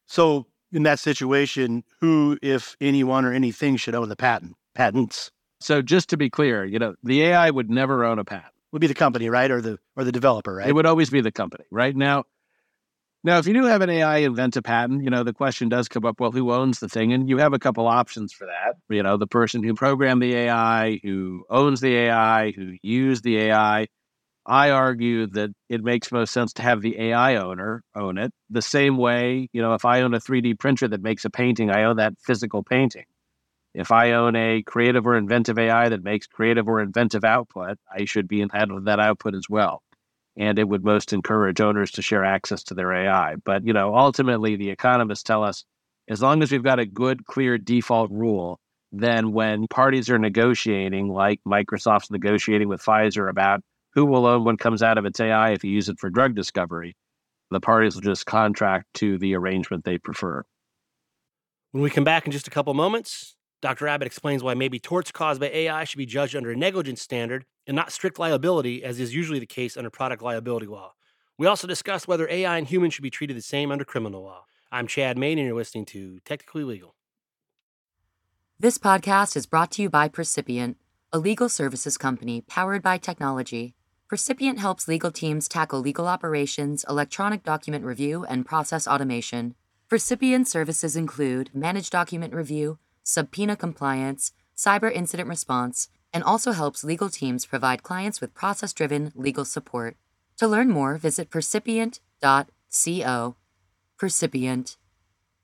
So 0.06 0.46
in 0.72 0.82
that 0.84 0.98
situation, 0.98 1.84
who, 2.00 2.38
if 2.42 2.76
anyone 2.80 3.24
or 3.24 3.32
anything, 3.32 3.76
should 3.76 3.94
own 3.94 4.08
the 4.08 4.16
patent? 4.16 4.56
Patents. 4.74 5.30
So 5.60 5.82
just 5.82 6.08
to 6.10 6.16
be 6.16 6.28
clear, 6.28 6.64
you 6.64 6.78
know, 6.78 6.94
the 7.02 7.22
AI 7.22 7.50
would 7.50 7.70
never 7.70 8.04
own 8.04 8.18
a 8.18 8.24
patent. 8.24 8.52
Would 8.72 8.80
be 8.80 8.86
the 8.86 8.94
company, 8.94 9.28
right, 9.28 9.50
or 9.50 9.60
the 9.60 9.78
or 9.96 10.04
the 10.04 10.12
developer, 10.12 10.54
right? 10.54 10.68
It 10.68 10.72
would 10.72 10.86
always 10.86 11.10
be 11.10 11.20
the 11.20 11.30
company, 11.30 11.64
right? 11.70 11.94
Now, 11.94 12.24
now, 13.24 13.38
if 13.38 13.46
you 13.46 13.54
do 13.54 13.64
have 13.64 13.82
an 13.82 13.90
AI 13.90 14.18
invent 14.18 14.56
a 14.56 14.62
patent, 14.62 15.04
you 15.04 15.10
know, 15.10 15.22
the 15.22 15.32
question 15.32 15.68
does 15.68 15.86
come 15.86 16.04
up, 16.04 16.18
well, 16.18 16.32
who 16.32 16.52
owns 16.52 16.80
the 16.80 16.88
thing? 16.88 17.12
And 17.12 17.28
you 17.28 17.38
have 17.38 17.52
a 17.52 17.58
couple 17.58 17.86
options 17.86 18.32
for 18.32 18.46
that. 18.46 18.76
You 18.88 19.02
know, 19.04 19.16
the 19.16 19.28
person 19.28 19.62
who 19.62 19.74
programmed 19.74 20.22
the 20.22 20.34
AI, 20.34 20.98
who 21.04 21.44
owns 21.48 21.80
the 21.80 21.94
AI, 21.94 22.50
who 22.50 22.76
used 22.82 23.22
the 23.22 23.38
AI. 23.38 23.86
I 24.44 24.70
argue 24.70 25.26
that 25.28 25.50
it 25.68 25.84
makes 25.84 26.10
most 26.10 26.32
sense 26.32 26.52
to 26.54 26.62
have 26.62 26.80
the 26.80 26.98
AI 26.98 27.36
owner 27.36 27.84
own 27.94 28.18
it. 28.18 28.32
The 28.50 28.62
same 28.62 28.96
way, 28.96 29.48
you 29.52 29.62
know, 29.62 29.74
if 29.74 29.84
I 29.84 30.02
own 30.02 30.14
a 30.14 30.20
3D 30.20 30.58
printer 30.58 30.88
that 30.88 31.02
makes 31.02 31.24
a 31.24 31.30
painting, 31.30 31.70
I 31.70 31.84
own 31.84 31.96
that 31.96 32.14
physical 32.20 32.62
painting. 32.62 33.04
If 33.74 33.90
I 33.90 34.12
own 34.12 34.36
a 34.36 34.62
creative 34.62 35.06
or 35.06 35.16
inventive 35.16 35.58
AI 35.58 35.88
that 35.88 36.02
makes 36.02 36.26
creative 36.26 36.68
or 36.68 36.80
inventive 36.80 37.24
output, 37.24 37.78
I 37.90 38.04
should 38.04 38.28
be 38.28 38.42
entitled 38.42 38.80
to 38.80 38.84
that 38.86 39.00
output 39.00 39.34
as 39.34 39.48
well. 39.48 39.82
And 40.36 40.58
it 40.58 40.68
would 40.68 40.84
most 40.84 41.12
encourage 41.12 41.60
owners 41.60 41.92
to 41.92 42.02
share 42.02 42.24
access 42.24 42.64
to 42.64 42.74
their 42.74 42.92
AI. 42.92 43.36
But, 43.36 43.64
you 43.66 43.72
know, 43.72 43.94
ultimately, 43.94 44.56
the 44.56 44.70
economists 44.70 45.22
tell 45.22 45.44
us 45.44 45.64
as 46.08 46.20
long 46.20 46.42
as 46.42 46.50
we've 46.50 46.62
got 46.62 46.80
a 46.80 46.86
good, 46.86 47.24
clear 47.24 47.58
default 47.58 48.10
rule, 48.10 48.58
then 48.90 49.32
when 49.32 49.68
parties 49.68 50.10
are 50.10 50.18
negotiating, 50.18 51.08
like 51.08 51.40
Microsoft's 51.46 52.10
negotiating 52.10 52.68
with 52.68 52.82
Pfizer 52.82 53.30
about 53.30 53.62
who 53.94 54.06
will 54.06 54.26
own 54.26 54.44
what 54.44 54.58
comes 54.58 54.82
out 54.82 54.98
of 54.98 55.04
its 55.04 55.20
AI 55.20 55.50
if 55.50 55.64
you 55.64 55.70
use 55.70 55.88
it 55.88 55.98
for 55.98 56.10
drug 56.10 56.34
discovery? 56.34 56.96
The 57.50 57.60
parties 57.60 57.94
will 57.94 58.02
just 58.02 58.26
contract 58.26 58.86
to 58.94 59.18
the 59.18 59.34
arrangement 59.34 59.84
they 59.84 59.98
prefer. 59.98 60.44
When 61.72 61.82
we 61.82 61.90
come 61.90 62.04
back 62.04 62.26
in 62.26 62.32
just 62.32 62.46
a 62.46 62.50
couple 62.50 62.72
moments, 62.74 63.36
Dr. 63.60 63.86
Abbott 63.86 64.06
explains 64.06 64.42
why 64.42 64.54
maybe 64.54 64.78
torts 64.78 65.12
caused 65.12 65.40
by 65.40 65.48
AI 65.48 65.84
should 65.84 65.98
be 65.98 66.06
judged 66.06 66.34
under 66.34 66.50
a 66.50 66.56
negligence 66.56 67.00
standard 67.00 67.44
and 67.66 67.76
not 67.76 67.92
strict 67.92 68.18
liability, 68.18 68.82
as 68.82 68.98
is 68.98 69.14
usually 69.14 69.38
the 69.38 69.46
case 69.46 69.76
under 69.76 69.90
product 69.90 70.22
liability 70.22 70.66
law. 70.66 70.94
We 71.38 71.46
also 71.46 71.66
discuss 71.66 72.08
whether 72.08 72.28
AI 72.28 72.58
and 72.58 72.66
humans 72.66 72.94
should 72.94 73.02
be 73.02 73.10
treated 73.10 73.36
the 73.36 73.42
same 73.42 73.70
under 73.70 73.84
criminal 73.84 74.22
law. 74.22 74.44
I'm 74.70 74.86
Chad 74.86 75.18
Main, 75.18 75.38
and 75.38 75.46
you're 75.46 75.56
listening 75.56 75.84
to 75.86 76.18
Technically 76.24 76.64
Legal. 76.64 76.94
This 78.58 78.78
podcast 78.78 79.36
is 79.36 79.46
brought 79.46 79.70
to 79.72 79.82
you 79.82 79.90
by 79.90 80.08
Percipient, 80.08 80.76
a 81.12 81.18
legal 81.18 81.48
services 81.48 81.98
company 81.98 82.40
powered 82.40 82.82
by 82.82 82.96
technology. 82.96 83.74
Percipient 84.12 84.58
helps 84.58 84.88
legal 84.88 85.10
teams 85.10 85.48
tackle 85.48 85.80
legal 85.80 86.06
operations, 86.06 86.84
electronic 86.86 87.42
document 87.42 87.82
review, 87.82 88.26
and 88.26 88.44
process 88.44 88.86
automation. 88.86 89.54
Percipient 89.88 90.46
services 90.46 90.96
include 90.96 91.48
managed 91.54 91.92
document 91.92 92.34
review, 92.34 92.78
subpoena 93.02 93.56
compliance, 93.56 94.32
cyber 94.54 94.92
incident 94.92 95.30
response, 95.30 95.88
and 96.12 96.22
also 96.22 96.52
helps 96.52 96.84
legal 96.84 97.08
teams 97.08 97.46
provide 97.46 97.82
clients 97.82 98.20
with 98.20 98.34
process 98.34 98.74
driven 98.74 99.12
legal 99.14 99.46
support. 99.46 99.96
To 100.36 100.46
learn 100.46 100.68
more, 100.68 100.98
visit 100.98 101.30
percipient.co. 101.30 103.36
Percipient. 103.98 104.76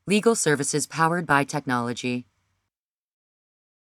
Legal 0.07 0.35
services 0.35 0.87
powered 0.87 1.26
by 1.26 1.44
technology. 1.44 2.26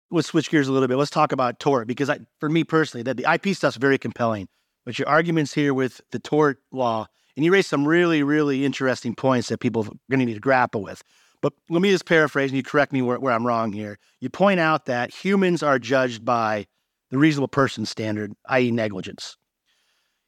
Let's 0.09 0.29
switch 0.29 0.49
gears 0.49 0.69
a 0.69 0.71
little 0.71 0.87
bit. 0.87 0.95
Let's 0.95 1.11
talk 1.11 1.33
about 1.33 1.59
tort 1.59 1.85
because 1.85 2.09
I, 2.09 2.19
for 2.39 2.47
me 2.47 2.63
personally, 2.63 3.03
that 3.03 3.17
the 3.17 3.29
IP 3.29 3.53
stuff's 3.53 3.75
very 3.75 3.97
compelling. 3.97 4.47
But 4.89 4.97
your 4.97 5.07
arguments 5.07 5.53
here 5.53 5.71
with 5.71 6.01
the 6.09 6.17
tort 6.17 6.63
law, 6.71 7.05
and 7.35 7.45
you 7.45 7.53
raise 7.53 7.67
some 7.67 7.87
really, 7.87 8.23
really 8.23 8.65
interesting 8.65 9.13
points 9.13 9.49
that 9.49 9.59
people 9.59 9.83
are 9.83 9.91
going 10.09 10.19
to 10.19 10.25
need 10.25 10.33
to 10.33 10.39
grapple 10.39 10.81
with. 10.81 11.03
But 11.43 11.53
let 11.69 11.83
me 11.83 11.91
just 11.91 12.07
paraphrase 12.07 12.49
and 12.49 12.57
you 12.57 12.63
correct 12.63 12.91
me 12.91 13.03
where, 13.03 13.19
where 13.19 13.31
I'm 13.31 13.45
wrong 13.45 13.71
here. 13.71 13.99
You 14.19 14.31
point 14.31 14.59
out 14.59 14.87
that 14.87 15.13
humans 15.13 15.61
are 15.61 15.77
judged 15.77 16.25
by 16.25 16.65
the 17.11 17.19
reasonable 17.19 17.49
person 17.49 17.85
standard, 17.85 18.33
i.e., 18.47 18.71
negligence. 18.71 19.37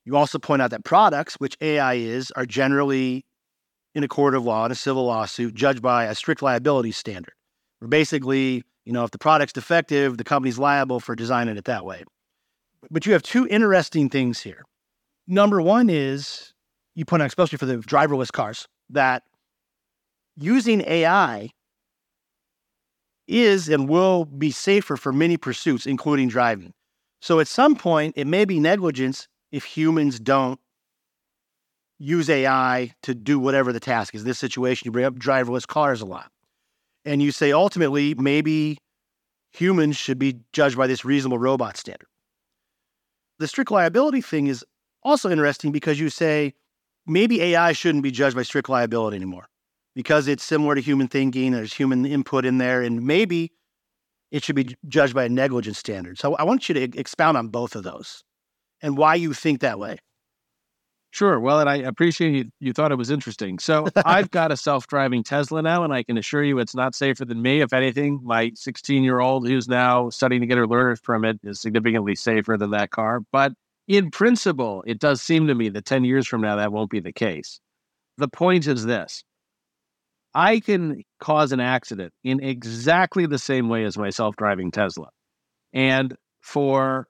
You 0.06 0.16
also 0.16 0.38
point 0.38 0.62
out 0.62 0.70
that 0.70 0.86
products, 0.86 1.40
which 1.40 1.58
AI 1.60 1.96
is, 1.96 2.30
are 2.36 2.46
generally 2.46 3.26
in 3.96 4.04
a 4.04 4.08
court 4.08 4.36
of 4.36 4.44
law 4.44 4.64
in 4.68 4.72
a 4.72 4.76
civil 4.76 5.06
lawsuit 5.06 5.56
judged 5.56 5.82
by 5.82 6.06
a 6.06 6.14
strict 6.14 6.44
liability 6.44 6.92
standard. 6.92 7.34
Where 7.80 7.90
basically, 7.90 8.64
you 8.86 8.94
know, 8.94 9.06
if 9.06 9.10
the 9.10 9.18
product's 9.18 9.54
defective, 9.54 10.20
the 10.20 10.24
company's 10.24 10.60
liable 10.60 11.00
for 11.00 11.16
designing 11.16 11.58
it 11.58 11.66
that 11.66 11.84
way. 11.84 12.04
But 12.90 13.06
you 13.06 13.14
have 13.14 13.24
two 13.24 13.48
interesting 13.48 14.10
things 14.10 14.42
here. 14.42 14.64
Number 15.28 15.62
one 15.62 15.90
is 15.90 16.54
you 16.96 17.06
point 17.06 17.22
out, 17.22 17.28
especially 17.28 17.58
for 17.58 17.66
the 17.66 17.78
driverless 17.78 18.32
cars, 18.32 18.68
that 18.90 19.24
using 20.36 20.82
AI 20.82 21.50
is 23.28 23.70
and 23.70 23.88
will 23.88 24.26
be 24.26 24.52
safer 24.52 24.98
for 24.98 25.14
many 25.14 25.38
pursuits, 25.38 25.86
including 25.86 26.28
driving. 26.28 26.74
So 27.22 27.40
at 27.40 27.48
some 27.48 27.76
point, 27.76 28.16
it 28.18 28.28
may 28.28 28.46
be 28.46 28.60
negligence 28.60 29.28
if 29.52 29.64
humans 29.64 30.20
don't 30.20 30.60
use 32.00 32.30
AI 32.30 32.94
to 33.04 33.14
do 33.14 33.40
whatever 33.40 33.72
the 33.72 33.80
task 33.80 34.16
is. 34.16 34.24
This 34.24 34.40
situation, 34.40 34.86
you 34.86 34.92
bring 34.92 35.06
up 35.06 35.16
driverless 35.16 35.68
cars 35.68 36.02
a 36.02 36.06
lot. 36.06 36.32
And 37.06 37.22
you 37.22 37.32
say 37.32 37.52
ultimately, 37.52 38.16
maybe 38.16 38.80
humans 39.52 39.98
should 39.98 40.18
be 40.18 40.40
judged 40.52 40.78
by 40.78 40.88
this 40.88 41.06
reasonable 41.06 41.38
robot 41.38 41.78
standard. 41.78 42.08
The 43.42 43.48
strict 43.48 43.72
liability 43.72 44.22
thing 44.22 44.46
is 44.46 44.64
also 45.02 45.32
interesting 45.32 45.72
because 45.72 46.00
you 46.00 46.12
say 46.12 46.54
maybe 47.08 47.42
AI 47.42 47.72
shouldn't 47.72 48.04
be 48.04 48.12
judged 48.12 48.36
by 48.36 48.44
strict 48.44 48.70
liability 48.70 49.16
anymore 49.16 49.48
because 49.96 50.28
it's 50.28 50.44
similar 50.44 50.76
to 50.76 50.82
human 50.82 51.08
thinking, 51.08 51.52
there's 51.52 51.74
human 51.74 52.06
input 52.06 52.46
in 52.46 52.60
there, 52.60 52.84
and 52.84 53.02
maybe 53.04 53.52
it 54.30 54.44
should 54.44 54.56
be 54.56 54.76
judged 54.88 55.16
by 55.16 55.24
a 55.24 55.30
negligence 55.30 55.80
standard. 55.80 56.20
So 56.20 56.36
I 56.36 56.44
want 56.44 56.70
you 56.70 56.76
to 56.76 56.82
expound 57.00 57.36
on 57.36 57.48
both 57.48 57.76
of 57.76 57.82
those 57.82 58.24
and 58.80 58.96
why 58.96 59.16
you 59.16 59.34
think 59.34 59.62
that 59.62 59.80
way. 59.80 59.98
Sure. 61.12 61.42
Well, 61.42 61.60
and 61.60 61.70
I 61.70 61.76
appreciate 61.76 62.34
you, 62.34 62.52
you 62.62 62.74
thought 62.74 62.94
it 62.94 62.98
was 62.98 63.12
interesting. 63.12 63.60
So 63.60 63.88
I've 64.06 64.32
got 64.32 64.52
a 64.52 64.58
self 64.58 64.88
driving 64.88 65.24
Tesla 65.24 65.62
now, 65.62 65.84
and 65.84 65.94
I 65.94 66.04
can 66.04 66.18
assure 66.18 66.44
you 66.44 66.58
it's 66.60 66.74
not 66.74 66.96
safer 66.96 67.26
than 67.26 67.42
me. 67.42 67.60
If 67.62 67.74
anything, 67.74 68.22
my 68.24 68.52
16 68.56 69.04
year 69.04 69.20
old 69.20 69.46
who's 69.46 69.68
now 69.68 70.10
studying 70.10 70.42
to 70.42 70.48
get 70.48 70.58
her 70.58 70.68
learner's 70.68 71.02
permit 71.02 71.40
is 71.44 71.60
significantly 71.60 72.16
safer 72.16 72.58
than 72.58 72.72
that 72.72 72.92
car. 72.92 73.20
But 73.32 73.52
in 73.90 74.10
principle, 74.10 74.84
it 74.88 75.00
does 75.00 75.22
seem 75.22 75.48
to 75.48 75.56
me 75.56 75.68
that 75.70 75.84
10 75.84 76.06
years 76.06 76.28
from 76.28 76.40
now, 76.40 76.56
that 76.56 76.72
won't 76.72 76.90
be 76.90 77.02
the 77.02 77.12
case. 77.12 77.60
The 78.18 78.30
point 78.30 78.66
is 78.66 78.86
this 78.86 79.26
I 80.34 80.62
can 80.62 81.04
cause 81.20 81.52
an 81.52 81.60
accident 81.60 82.14
in 82.24 82.42
exactly 82.42 83.26
the 83.26 83.40
same 83.40 83.68
way 83.68 83.84
as 83.84 83.98
my 83.98 84.12
self 84.12 84.38
driving 84.38 84.72
Tesla. 84.72 85.10
And 85.74 86.16
for 86.40 87.08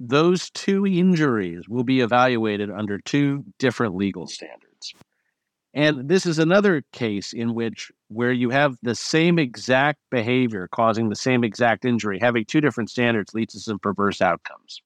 those 0.00 0.48
two 0.50 0.86
injuries 0.86 1.68
will 1.68 1.84
be 1.84 2.00
evaluated 2.00 2.70
under 2.70 2.98
two 2.98 3.44
different 3.58 3.94
legal 3.94 4.26
standards. 4.26 4.94
And 5.74 6.08
this 6.08 6.26
is 6.26 6.38
another 6.38 6.82
case 6.92 7.32
in 7.32 7.54
which 7.54 7.92
where 8.08 8.32
you 8.32 8.50
have 8.50 8.76
the 8.82 8.94
same 8.94 9.38
exact 9.38 10.00
behavior 10.10 10.68
causing 10.72 11.10
the 11.10 11.16
same 11.16 11.44
exact 11.44 11.84
injury, 11.84 12.18
having 12.20 12.44
two 12.44 12.60
different 12.60 12.90
standards 12.90 13.34
leads 13.34 13.52
to 13.52 13.60
some 13.60 13.78
perverse 13.78 14.20
outcomes. 14.20 14.82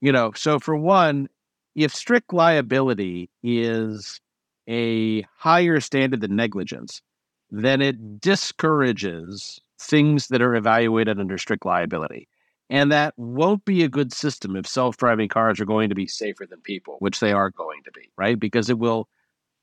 You 0.00 0.12
know, 0.12 0.30
so 0.36 0.58
for 0.60 0.76
one, 0.76 1.28
if 1.74 1.92
strict 1.94 2.32
liability 2.32 3.30
is 3.42 4.20
a 4.68 5.22
higher 5.36 5.80
standard 5.80 6.20
than 6.20 6.36
negligence, 6.36 7.02
then 7.50 7.80
it 7.80 8.20
discourages 8.20 9.60
things 9.80 10.28
that 10.28 10.42
are 10.42 10.54
evaluated 10.54 11.18
under 11.18 11.38
strict 11.38 11.66
liability. 11.66 12.28
And 12.70 12.90
that 12.92 13.14
won't 13.16 13.64
be 13.64 13.84
a 13.84 13.88
good 13.88 14.12
system 14.12 14.56
if 14.56 14.66
self 14.66 14.96
driving 14.96 15.28
cars 15.28 15.60
are 15.60 15.66
going 15.66 15.90
to 15.90 15.94
be 15.94 16.06
safer 16.06 16.46
than 16.46 16.60
people, 16.60 16.96
which 17.00 17.20
they 17.20 17.32
are 17.32 17.50
going 17.50 17.82
to 17.84 17.92
be, 17.92 18.10
right? 18.16 18.38
Because 18.38 18.70
it 18.70 18.78
will 18.78 19.08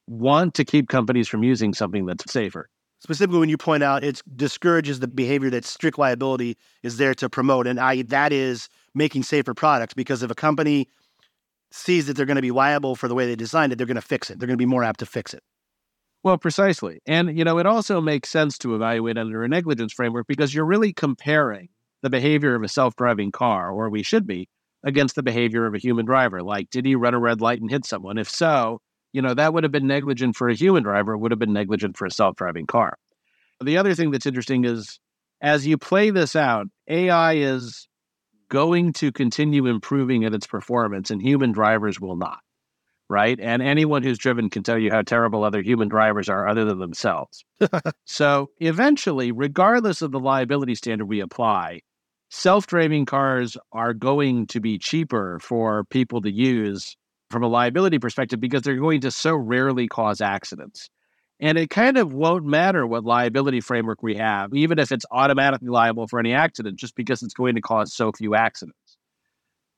want 0.08 0.54
to 0.56 0.66
keep 0.66 0.90
companies 0.90 1.28
from 1.28 1.44
using 1.44 1.74
something 1.74 2.06
that's 2.06 2.32
safer. 2.32 2.70
Specifically, 3.00 3.40
when 3.40 3.50
you 3.50 3.58
point 3.58 3.82
out 3.82 4.04
it 4.04 4.22
discourages 4.36 5.00
the 5.00 5.08
behavior 5.08 5.50
that 5.50 5.66
strict 5.66 5.98
liability 5.98 6.56
is 6.84 6.98
there 6.98 7.16
to 7.16 7.30
promote, 7.30 7.66
and 7.66 7.80
I 7.80 8.04
that 8.04 8.32
is 8.32 8.70
making 8.94 9.24
safer 9.24 9.56
products. 9.56 9.96
Because 9.96 10.22
if 10.22 10.30
a 10.30 10.36
company 10.36 10.88
sees 11.72 12.06
that 12.06 12.16
they're 12.16 12.26
going 12.28 12.36
to 12.36 12.42
be 12.42 12.52
liable 12.52 12.96
for 12.96 13.08
the 13.08 13.16
way 13.16 13.26
they 13.26 13.36
designed 13.36 13.74
it, 13.74 13.78
they're 13.78 13.88
going 13.88 13.96
to 13.96 14.02
fix 14.02 14.30
it. 14.30 14.38
They're 14.38 14.48
going 14.48 14.58
to 14.58 14.62
be 14.62 14.68
more 14.68 14.84
apt 14.84 15.00
to 15.00 15.06
fix 15.06 15.34
it. 15.34 15.42
Well, 16.24 16.38
precisely. 16.38 17.00
And, 17.08 17.36
you 17.36 17.44
know, 17.44 17.58
it 17.58 17.66
also 17.66 18.00
makes 18.00 18.30
sense 18.30 18.58
to 18.60 18.76
evaluate 18.76 19.18
under 19.18 19.44
a 19.44 19.48
negligence 19.48 19.94
framework 19.94 20.28
because 20.28 20.54
you're 20.54 20.66
really 20.66 20.94
comparing 20.94 21.70
the 22.02 22.10
behavior 22.10 22.56
of 22.56 22.64
a 22.64 22.68
self 22.68 22.96
driving 22.96 23.32
car, 23.32 23.72
or 23.72 23.90
we 23.90 24.04
should 24.04 24.28
be, 24.28 24.50
against 24.84 25.16
the 25.16 25.24
behavior 25.24 25.66
of 25.66 25.76
a 25.76 25.80
human 25.80 26.06
driver. 26.06 26.42
Like, 26.42 26.70
did 26.70 26.86
he 26.86 26.96
run 26.96 27.14
a 27.14 27.20
red 27.20 27.42
light 27.42 27.62
and 27.62 27.70
hit 27.70 27.86
someone? 27.86 28.18
If 28.18 28.30
so, 28.30 28.80
you 29.14 29.22
know, 29.22 29.34
that 29.34 29.54
would 29.54 29.64
have 29.64 29.72
been 29.72 29.88
negligent 29.88 30.36
for 30.36 30.50
a 30.50 30.56
human 30.56 30.84
driver, 30.84 31.18
would 31.18 31.32
have 31.32 31.40
been 31.40 31.54
negligent 31.54 31.98
for 31.98 32.06
a 32.06 32.12
self 32.12 32.36
driving 32.36 32.66
car. 32.66 32.98
The 33.64 33.78
other 33.78 33.94
thing 33.94 34.12
that's 34.12 34.26
interesting 34.26 34.66
is 34.66 35.00
as 35.42 35.68
you 35.68 35.78
play 35.78 36.12
this 36.12 36.36
out, 36.36 36.68
AI 36.88 37.34
is 37.36 37.88
going 38.50 38.94
to 38.94 39.12
continue 39.12 39.66
improving 39.66 40.26
at 40.26 40.34
its 40.34 40.46
performance, 40.46 41.10
and 41.10 41.22
human 41.22 41.52
drivers 41.52 42.00
will 42.00 42.16
not. 42.16 42.40
Right. 43.10 43.38
And 43.42 43.62
anyone 43.62 44.04
who's 44.04 44.18
driven 44.18 44.50
can 44.50 44.64
tell 44.64 44.78
you 44.78 44.90
how 44.90 45.02
terrible 45.02 45.44
other 45.44 45.62
human 45.62 45.90
drivers 45.90 46.30
are 46.30 46.48
other 46.48 46.64
than 46.64 46.80
themselves. 46.80 47.44
so 48.06 48.50
eventually, 48.60 49.34
regardless 49.34 50.02
of 50.02 50.12
the 50.12 50.20
liability 50.20 50.76
standard 50.76 51.08
we 51.08 51.20
apply, 51.20 51.82
self 52.32 52.66
driving 52.66 53.06
cars 53.06 53.58
are 53.72 53.94
going 53.94 54.48
to 54.48 54.60
be 54.60 54.80
cheaper 54.80 55.38
for 55.40 55.84
people 55.86 56.22
to 56.22 56.32
use 56.32 56.96
from 57.30 57.44
a 57.44 57.48
liability 57.48 58.00
perspective 58.00 58.40
because 58.40 58.64
they're 58.64 58.76
going 58.78 59.02
to 59.02 59.12
so 59.12 59.36
rarely 59.36 59.88
cause 59.88 60.22
accidents. 60.22 60.90
And 61.40 61.58
it 61.58 61.70
kind 61.70 61.98
of 61.98 62.14
won't 62.14 62.46
matter 62.46 62.86
what 62.86 63.04
liability 63.04 63.62
framework 63.62 64.04
we 64.04 64.16
have, 64.16 64.54
even 64.54 64.80
if 64.80 64.92
it's 64.92 65.06
automatically 65.12 65.70
liable 65.70 66.08
for 66.08 66.20
any 66.20 66.34
accident, 66.34 66.78
just 66.78 66.96
because 66.96 67.24
it's 67.24 67.34
going 67.34 67.56
to 67.56 67.62
cause 67.62 67.94
so 67.94 68.12
few 68.12 68.36
accidents. 68.36 68.78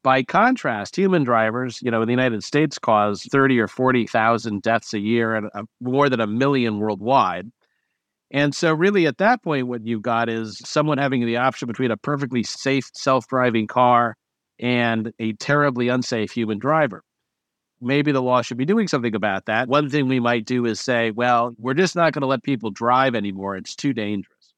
By 0.03 0.23
contrast, 0.23 0.97
human 0.97 1.23
drivers, 1.23 1.79
you 1.81 1.89
know, 1.89 2.01
in 2.01 2.07
the 2.07 2.13
United 2.13 2.43
States 2.43 2.77
cause 2.77 3.23
30 3.31 3.59
or 3.59 3.69
40,000 3.69 4.61
deaths 4.61 4.93
a 4.93 4.99
year 4.99 5.33
and 5.35 5.47
a, 5.53 5.63
more 5.79 6.09
than 6.09 6.19
a 6.19 6.27
million 6.27 6.79
worldwide. 6.79 7.49
And 8.33 8.53
so, 8.53 8.73
really, 8.73 9.05
at 9.05 9.19
that 9.19 9.43
point, 9.43 9.67
what 9.67 9.85
you've 9.85 10.01
got 10.01 10.27
is 10.27 10.59
someone 10.65 10.97
having 10.97 11.25
the 11.25 11.37
option 11.37 11.67
between 11.67 11.91
a 11.91 11.97
perfectly 11.97 12.43
safe 12.43 12.89
self 12.93 13.27
driving 13.27 13.67
car 13.67 14.17
and 14.59 15.13
a 15.19 15.33
terribly 15.33 15.87
unsafe 15.87 16.31
human 16.31 16.59
driver 16.59 17.03
maybe 17.83 18.11
the 18.11 18.21
law 18.21 18.41
should 18.41 18.57
be 18.57 18.65
doing 18.65 18.87
something 18.87 19.13
about 19.13 19.45
that. 19.45 19.67
One 19.67 19.89
thing 19.89 20.07
we 20.07 20.19
might 20.19 20.45
do 20.45 20.65
is 20.65 20.79
say, 20.79 21.11
well, 21.11 21.53
we're 21.57 21.73
just 21.73 21.95
not 21.95 22.13
going 22.13 22.21
to 22.21 22.27
let 22.27 22.43
people 22.43 22.71
drive 22.71 23.13
anymore. 23.15 23.55
It's 23.55 23.75
too 23.75 23.93
dangerous. 23.93 24.53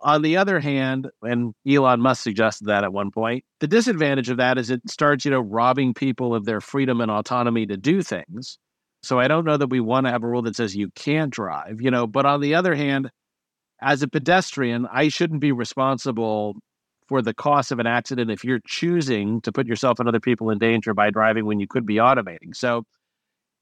On 0.00 0.22
the 0.22 0.36
other 0.36 0.58
hand, 0.58 1.08
and 1.22 1.54
Elon 1.68 2.00
Musk 2.00 2.24
suggested 2.24 2.66
that 2.66 2.82
at 2.82 2.92
one 2.92 3.12
point, 3.12 3.44
the 3.60 3.68
disadvantage 3.68 4.30
of 4.30 4.38
that 4.38 4.58
is 4.58 4.68
it 4.68 4.80
starts, 4.90 5.24
you 5.24 5.30
know, 5.30 5.40
robbing 5.40 5.94
people 5.94 6.34
of 6.34 6.44
their 6.44 6.60
freedom 6.60 7.00
and 7.00 7.10
autonomy 7.10 7.66
to 7.66 7.76
do 7.76 8.02
things. 8.02 8.58
So 9.02 9.18
I 9.18 9.28
don't 9.28 9.44
know 9.44 9.56
that 9.56 9.70
we 9.70 9.80
want 9.80 10.06
to 10.06 10.12
have 10.12 10.22
a 10.22 10.28
rule 10.28 10.42
that 10.42 10.56
says 10.56 10.76
you 10.76 10.90
can't 10.94 11.32
drive, 11.32 11.80
you 11.80 11.90
know, 11.90 12.06
but 12.06 12.24
on 12.24 12.40
the 12.40 12.54
other 12.54 12.74
hand, 12.74 13.10
as 13.80 14.02
a 14.02 14.08
pedestrian, 14.08 14.86
I 14.90 15.08
shouldn't 15.08 15.40
be 15.40 15.52
responsible 15.52 16.54
for 17.08 17.20
the 17.20 17.34
cost 17.34 17.72
of 17.72 17.80
an 17.80 17.86
accident 17.86 18.30
if 18.30 18.44
you're 18.44 18.60
choosing 18.64 19.40
to 19.42 19.52
put 19.52 19.66
yourself 19.66 19.98
and 19.98 20.08
other 20.08 20.20
people 20.20 20.50
in 20.50 20.58
danger 20.58 20.94
by 20.94 21.10
driving 21.10 21.46
when 21.46 21.58
you 21.58 21.66
could 21.66 21.84
be 21.84 21.96
automating. 21.96 22.54
So, 22.54 22.84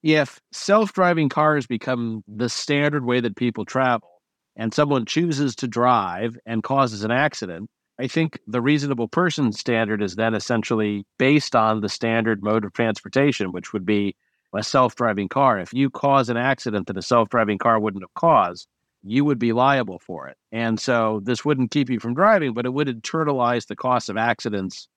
if 0.02 0.40
self 0.52 0.92
driving 0.92 1.28
cars 1.28 1.66
become 1.66 2.22
the 2.28 2.48
standard 2.48 3.04
way 3.04 3.20
that 3.20 3.36
people 3.36 3.64
travel 3.64 4.08
and 4.56 4.72
someone 4.72 5.04
chooses 5.06 5.56
to 5.56 5.68
drive 5.68 6.38
and 6.46 6.62
causes 6.62 7.02
an 7.02 7.10
accident, 7.10 7.68
I 7.98 8.06
think 8.06 8.38
the 8.46 8.62
reasonable 8.62 9.08
person 9.08 9.52
standard 9.52 10.02
is 10.02 10.16
then 10.16 10.34
essentially 10.34 11.04
based 11.18 11.54
on 11.56 11.80
the 11.80 11.88
standard 11.88 12.42
mode 12.42 12.64
of 12.64 12.72
transportation, 12.72 13.52
which 13.52 13.72
would 13.72 13.84
be 13.84 14.16
a 14.54 14.62
self 14.62 14.94
driving 14.94 15.28
car. 15.28 15.58
If 15.58 15.72
you 15.72 15.90
cause 15.90 16.28
an 16.28 16.36
accident 16.36 16.86
that 16.86 16.96
a 16.96 17.02
self 17.02 17.28
driving 17.28 17.58
car 17.58 17.78
wouldn't 17.78 18.02
have 18.02 18.14
caused, 18.14 18.66
you 19.02 19.24
would 19.24 19.38
be 19.38 19.52
liable 19.52 19.98
for 19.98 20.28
it. 20.28 20.36
And 20.52 20.78
so 20.78 21.20
this 21.22 21.44
wouldn't 21.44 21.70
keep 21.70 21.88
you 21.88 22.00
from 22.00 22.14
driving, 22.14 22.52
but 22.52 22.66
it 22.66 22.72
would 22.72 22.88
internalize 22.88 23.66
the 23.66 23.76
cost 23.76 24.08
of 24.08 24.16
accidents 24.16 24.88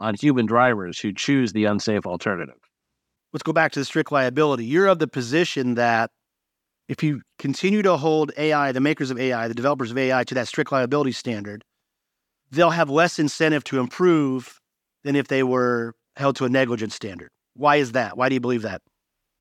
on 0.00 0.14
human 0.14 0.46
drivers 0.46 0.98
who 0.98 1.12
choose 1.12 1.52
the 1.52 1.64
unsafe 1.66 2.06
alternative. 2.06 2.56
Let's 3.32 3.42
go 3.42 3.52
back 3.52 3.72
to 3.72 3.78
the 3.78 3.84
strict 3.84 4.12
liability. 4.12 4.64
You're 4.64 4.88
of 4.88 4.98
the 4.98 5.06
position 5.06 5.74
that 5.74 6.10
if 6.88 7.02
you 7.02 7.22
continue 7.38 7.82
to 7.82 7.96
hold 7.96 8.32
AI, 8.36 8.72
the 8.72 8.80
makers 8.80 9.10
of 9.10 9.18
AI, 9.18 9.48
the 9.48 9.54
developers 9.54 9.90
of 9.90 9.98
AI, 9.98 10.24
to 10.24 10.34
that 10.34 10.48
strict 10.48 10.72
liability 10.72 11.12
standard, 11.12 11.64
they'll 12.50 12.70
have 12.70 12.90
less 12.90 13.18
incentive 13.18 13.64
to 13.64 13.78
improve 13.78 14.60
than 15.04 15.16
if 15.16 15.28
they 15.28 15.42
were 15.42 15.94
held 16.16 16.36
to 16.36 16.44
a 16.44 16.48
negligence 16.48 16.94
standard. 16.94 17.30
Why 17.54 17.76
is 17.76 17.92
that? 17.92 18.16
Why 18.16 18.28
do 18.28 18.34
you 18.34 18.40
believe 18.40 18.62
that? 18.62 18.82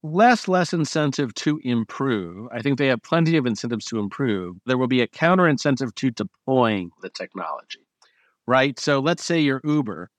Less 0.04 0.48
less 0.48 0.74
incentive 0.74 1.34
to 1.36 1.60
improve. 1.64 2.48
I 2.52 2.62
think 2.62 2.78
they 2.78 2.88
have 2.88 3.04
plenty 3.04 3.38
of 3.38 3.46
incentives 3.46 3.86
to 3.86 4.00
improve. 4.00 4.58
There 4.66 4.78
will 4.78 4.88
be 4.88 5.02
a 5.02 5.08
counter 5.08 5.48
incentive 5.48 5.94
to 5.96 6.12
deploying 6.12 6.92
the 7.02 7.10
technology, 7.10 7.86
right? 8.48 8.80
So 8.80 9.00
let's 9.00 9.24
say 9.24 9.40
you're 9.40 9.62
Uber 9.64 10.10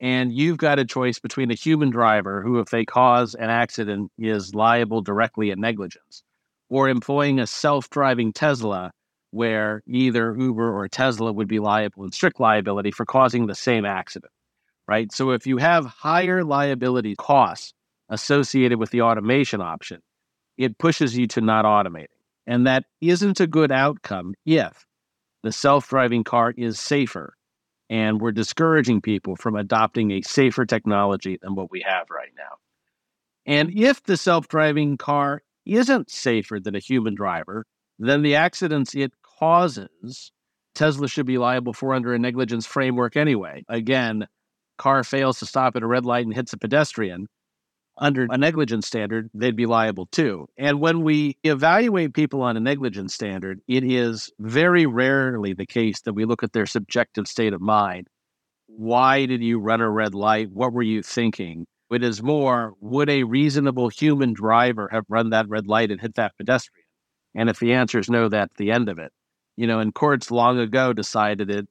and 0.00 0.32
you've 0.32 0.58
got 0.58 0.78
a 0.78 0.84
choice 0.84 1.18
between 1.18 1.50
a 1.50 1.54
human 1.54 1.90
driver 1.90 2.42
who, 2.42 2.58
if 2.58 2.68
they 2.70 2.84
cause 2.84 3.34
an 3.34 3.50
accident, 3.50 4.10
is 4.18 4.54
liable 4.54 5.00
directly 5.00 5.50
at 5.50 5.58
negligence, 5.58 6.22
or 6.68 6.88
employing 6.88 7.40
a 7.40 7.46
self 7.46 7.90
driving 7.90 8.32
Tesla 8.32 8.92
where 9.30 9.82
either 9.88 10.36
Uber 10.38 10.72
or 10.72 10.86
Tesla 10.86 11.32
would 11.32 11.48
be 11.48 11.58
liable 11.58 12.04
in 12.04 12.12
strict 12.12 12.38
liability 12.38 12.92
for 12.92 13.04
causing 13.04 13.46
the 13.46 13.54
same 13.54 13.84
accident, 13.84 14.32
right? 14.86 15.10
So 15.12 15.30
if 15.30 15.44
you 15.44 15.56
have 15.56 15.86
higher 15.86 16.44
liability 16.44 17.16
costs, 17.16 17.74
associated 18.08 18.78
with 18.78 18.90
the 18.90 19.02
automation 19.02 19.60
option, 19.60 20.00
it 20.56 20.78
pushes 20.78 21.16
you 21.16 21.26
to 21.28 21.40
not 21.40 21.64
automating. 21.64 22.08
And 22.46 22.66
that 22.66 22.84
isn't 23.00 23.40
a 23.40 23.46
good 23.46 23.72
outcome 23.72 24.34
if 24.44 24.86
the 25.42 25.52
self 25.52 25.88
driving 25.88 26.24
car 26.24 26.52
is 26.56 26.78
safer 26.78 27.34
and 27.90 28.20
we're 28.20 28.32
discouraging 28.32 29.00
people 29.00 29.36
from 29.36 29.56
adopting 29.56 30.10
a 30.10 30.22
safer 30.22 30.64
technology 30.64 31.38
than 31.40 31.54
what 31.54 31.70
we 31.70 31.84
have 31.86 32.06
right 32.10 32.32
now. 32.36 32.56
And 33.46 33.70
if 33.78 34.02
the 34.02 34.16
self 34.16 34.48
driving 34.48 34.96
car 34.96 35.42
isn't 35.66 36.10
safer 36.10 36.60
than 36.60 36.74
a 36.74 36.80
human 36.80 37.14
driver, 37.14 37.66
then 37.98 38.22
the 38.22 38.36
accidents 38.36 38.94
it 38.94 39.12
causes, 39.38 40.32
Tesla 40.74 41.08
should 41.08 41.26
be 41.26 41.38
liable 41.38 41.72
for 41.72 41.94
under 41.94 42.12
a 42.14 42.18
negligence 42.18 42.66
framework 42.66 43.16
anyway. 43.16 43.64
Again, 43.68 44.26
car 44.78 45.04
fails 45.04 45.38
to 45.38 45.46
stop 45.46 45.76
at 45.76 45.82
a 45.82 45.86
red 45.86 46.04
light 46.04 46.26
and 46.26 46.34
hits 46.34 46.52
a 46.52 46.58
pedestrian 46.58 47.28
under 47.96 48.26
a 48.30 48.38
negligence 48.38 48.86
standard, 48.86 49.30
they'd 49.34 49.56
be 49.56 49.66
liable 49.66 50.06
too. 50.06 50.48
And 50.58 50.80
when 50.80 51.02
we 51.02 51.38
evaluate 51.44 52.14
people 52.14 52.42
on 52.42 52.56
a 52.56 52.60
negligence 52.60 53.14
standard, 53.14 53.60
it 53.68 53.84
is 53.84 54.32
very 54.38 54.86
rarely 54.86 55.52
the 55.52 55.66
case 55.66 56.00
that 56.02 56.14
we 56.14 56.24
look 56.24 56.42
at 56.42 56.52
their 56.52 56.66
subjective 56.66 57.28
state 57.28 57.52
of 57.52 57.60
mind. 57.60 58.08
Why 58.66 59.26
did 59.26 59.42
you 59.42 59.58
run 59.58 59.80
a 59.80 59.90
red 59.90 60.14
light? 60.14 60.50
What 60.50 60.72
were 60.72 60.82
you 60.82 61.02
thinking? 61.02 61.66
It 61.90 62.02
is 62.02 62.22
more, 62.22 62.74
would 62.80 63.08
a 63.08 63.22
reasonable 63.22 63.88
human 63.88 64.32
driver 64.32 64.88
have 64.90 65.04
run 65.08 65.30
that 65.30 65.48
red 65.48 65.68
light 65.68 65.92
and 65.92 66.00
hit 66.00 66.16
that 66.16 66.36
pedestrian? 66.36 66.84
And 67.36 67.48
if 67.48 67.60
the 67.60 67.74
answer 67.74 67.98
is 67.98 68.10
no, 68.10 68.28
that's 68.28 68.56
the 68.56 68.72
end 68.72 68.88
of 68.88 68.98
it. 68.98 69.12
You 69.56 69.68
know, 69.68 69.78
and 69.78 69.94
courts 69.94 70.30
long 70.30 70.58
ago 70.58 70.92
decided 70.92 71.50
it 71.50 71.68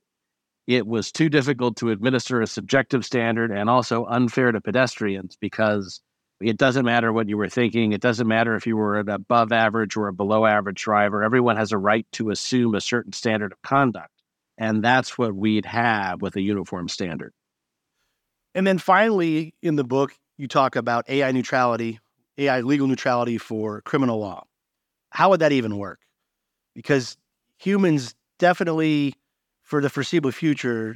it 0.66 0.88
was 0.88 1.12
too 1.12 1.28
difficult 1.28 1.76
to 1.76 1.90
administer 1.90 2.42
a 2.42 2.48
subjective 2.48 3.04
standard 3.04 3.52
and 3.52 3.70
also 3.70 4.06
unfair 4.06 4.52
to 4.52 4.62
pedestrians 4.62 5.36
because 5.36 6.02
it 6.44 6.58
doesn't 6.58 6.86
matter 6.86 7.12
what 7.12 7.30
you 7.30 7.38
were 7.38 7.50
thinking. 7.50 7.94
It 7.94 8.02
doesn't 8.02 8.28
matter 8.28 8.56
if 8.56 8.68
you 8.68 8.78
were 8.78 9.00
an 9.00 9.10
above 9.10 9.52
average 9.52 9.96
or 9.96 10.08
a 10.08 10.14
below 10.14 10.46
average 10.46 10.84
driver. 10.84 11.24
Everyone 11.24 11.58
has 11.58 11.72
a 11.72 11.78
right 11.78 12.06
to 12.14 12.30
assume 12.30 12.76
a 12.76 12.82
certain 12.82 13.14
standard 13.14 13.52
of 13.52 13.62
conduct. 13.62 14.12
And 14.58 14.84
that's 14.84 15.18
what 15.18 15.34
we'd 15.34 15.66
have 15.66 16.22
with 16.22 16.36
a 16.36 16.42
uniform 16.42 16.90
standard. 16.90 17.34
And 18.54 18.68
then 18.68 18.78
finally, 18.78 19.56
in 19.62 19.76
the 19.76 19.84
book, 19.84 20.14
you 20.38 20.48
talk 20.48 20.76
about 20.76 21.10
AI 21.10 21.32
neutrality, 21.32 22.00
AI 22.38 22.62
legal 22.62 22.88
neutrality 22.88 23.38
for 23.38 23.82
criminal 23.82 24.20
law. 24.20 24.46
How 25.10 25.30
would 25.30 25.40
that 25.40 25.52
even 25.52 25.78
work? 25.78 26.00
Because 26.76 27.18
humans 27.58 28.16
definitely, 28.40 29.16
for 29.62 29.82
the 29.82 29.90
foreseeable 29.90 30.32
future, 30.32 30.96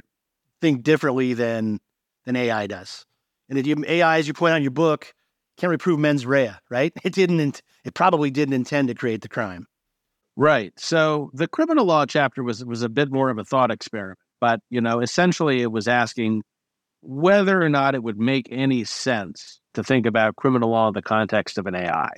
think 0.60 0.82
differently 0.82 1.34
than 1.34 1.80
than 2.24 2.36
AI 2.36 2.66
does. 2.66 3.06
And 3.48 3.66
you, 3.66 3.84
AI, 3.86 4.18
as 4.18 4.28
you 4.28 4.34
point 4.34 4.52
out 4.52 4.58
in 4.58 4.62
your 4.62 4.70
book, 4.70 5.14
can't 5.58 5.70
reprove 5.70 5.98
mens 5.98 6.24
rea, 6.24 6.52
right? 6.70 6.92
It 7.04 7.12
didn't. 7.12 7.62
It 7.84 7.94
probably 7.94 8.30
didn't 8.30 8.54
intend 8.54 8.88
to 8.88 8.94
create 8.94 9.22
the 9.22 9.28
crime. 9.28 9.66
Right. 10.36 10.72
So 10.78 11.30
the 11.34 11.48
criminal 11.48 11.84
law 11.84 12.06
chapter 12.06 12.42
was 12.42 12.64
was 12.64 12.82
a 12.82 12.88
bit 12.88 13.10
more 13.10 13.28
of 13.28 13.38
a 13.38 13.44
thought 13.44 13.70
experiment, 13.70 14.18
but 14.40 14.60
you 14.70 14.80
know, 14.80 15.00
essentially, 15.00 15.60
it 15.60 15.72
was 15.72 15.88
asking 15.88 16.42
whether 17.00 17.60
or 17.60 17.68
not 17.68 17.94
it 17.94 18.02
would 18.02 18.18
make 18.18 18.48
any 18.50 18.84
sense 18.84 19.60
to 19.74 19.84
think 19.84 20.06
about 20.06 20.36
criminal 20.36 20.70
law 20.70 20.88
in 20.88 20.94
the 20.94 21.02
context 21.02 21.58
of 21.58 21.66
an 21.66 21.74
AI, 21.74 22.10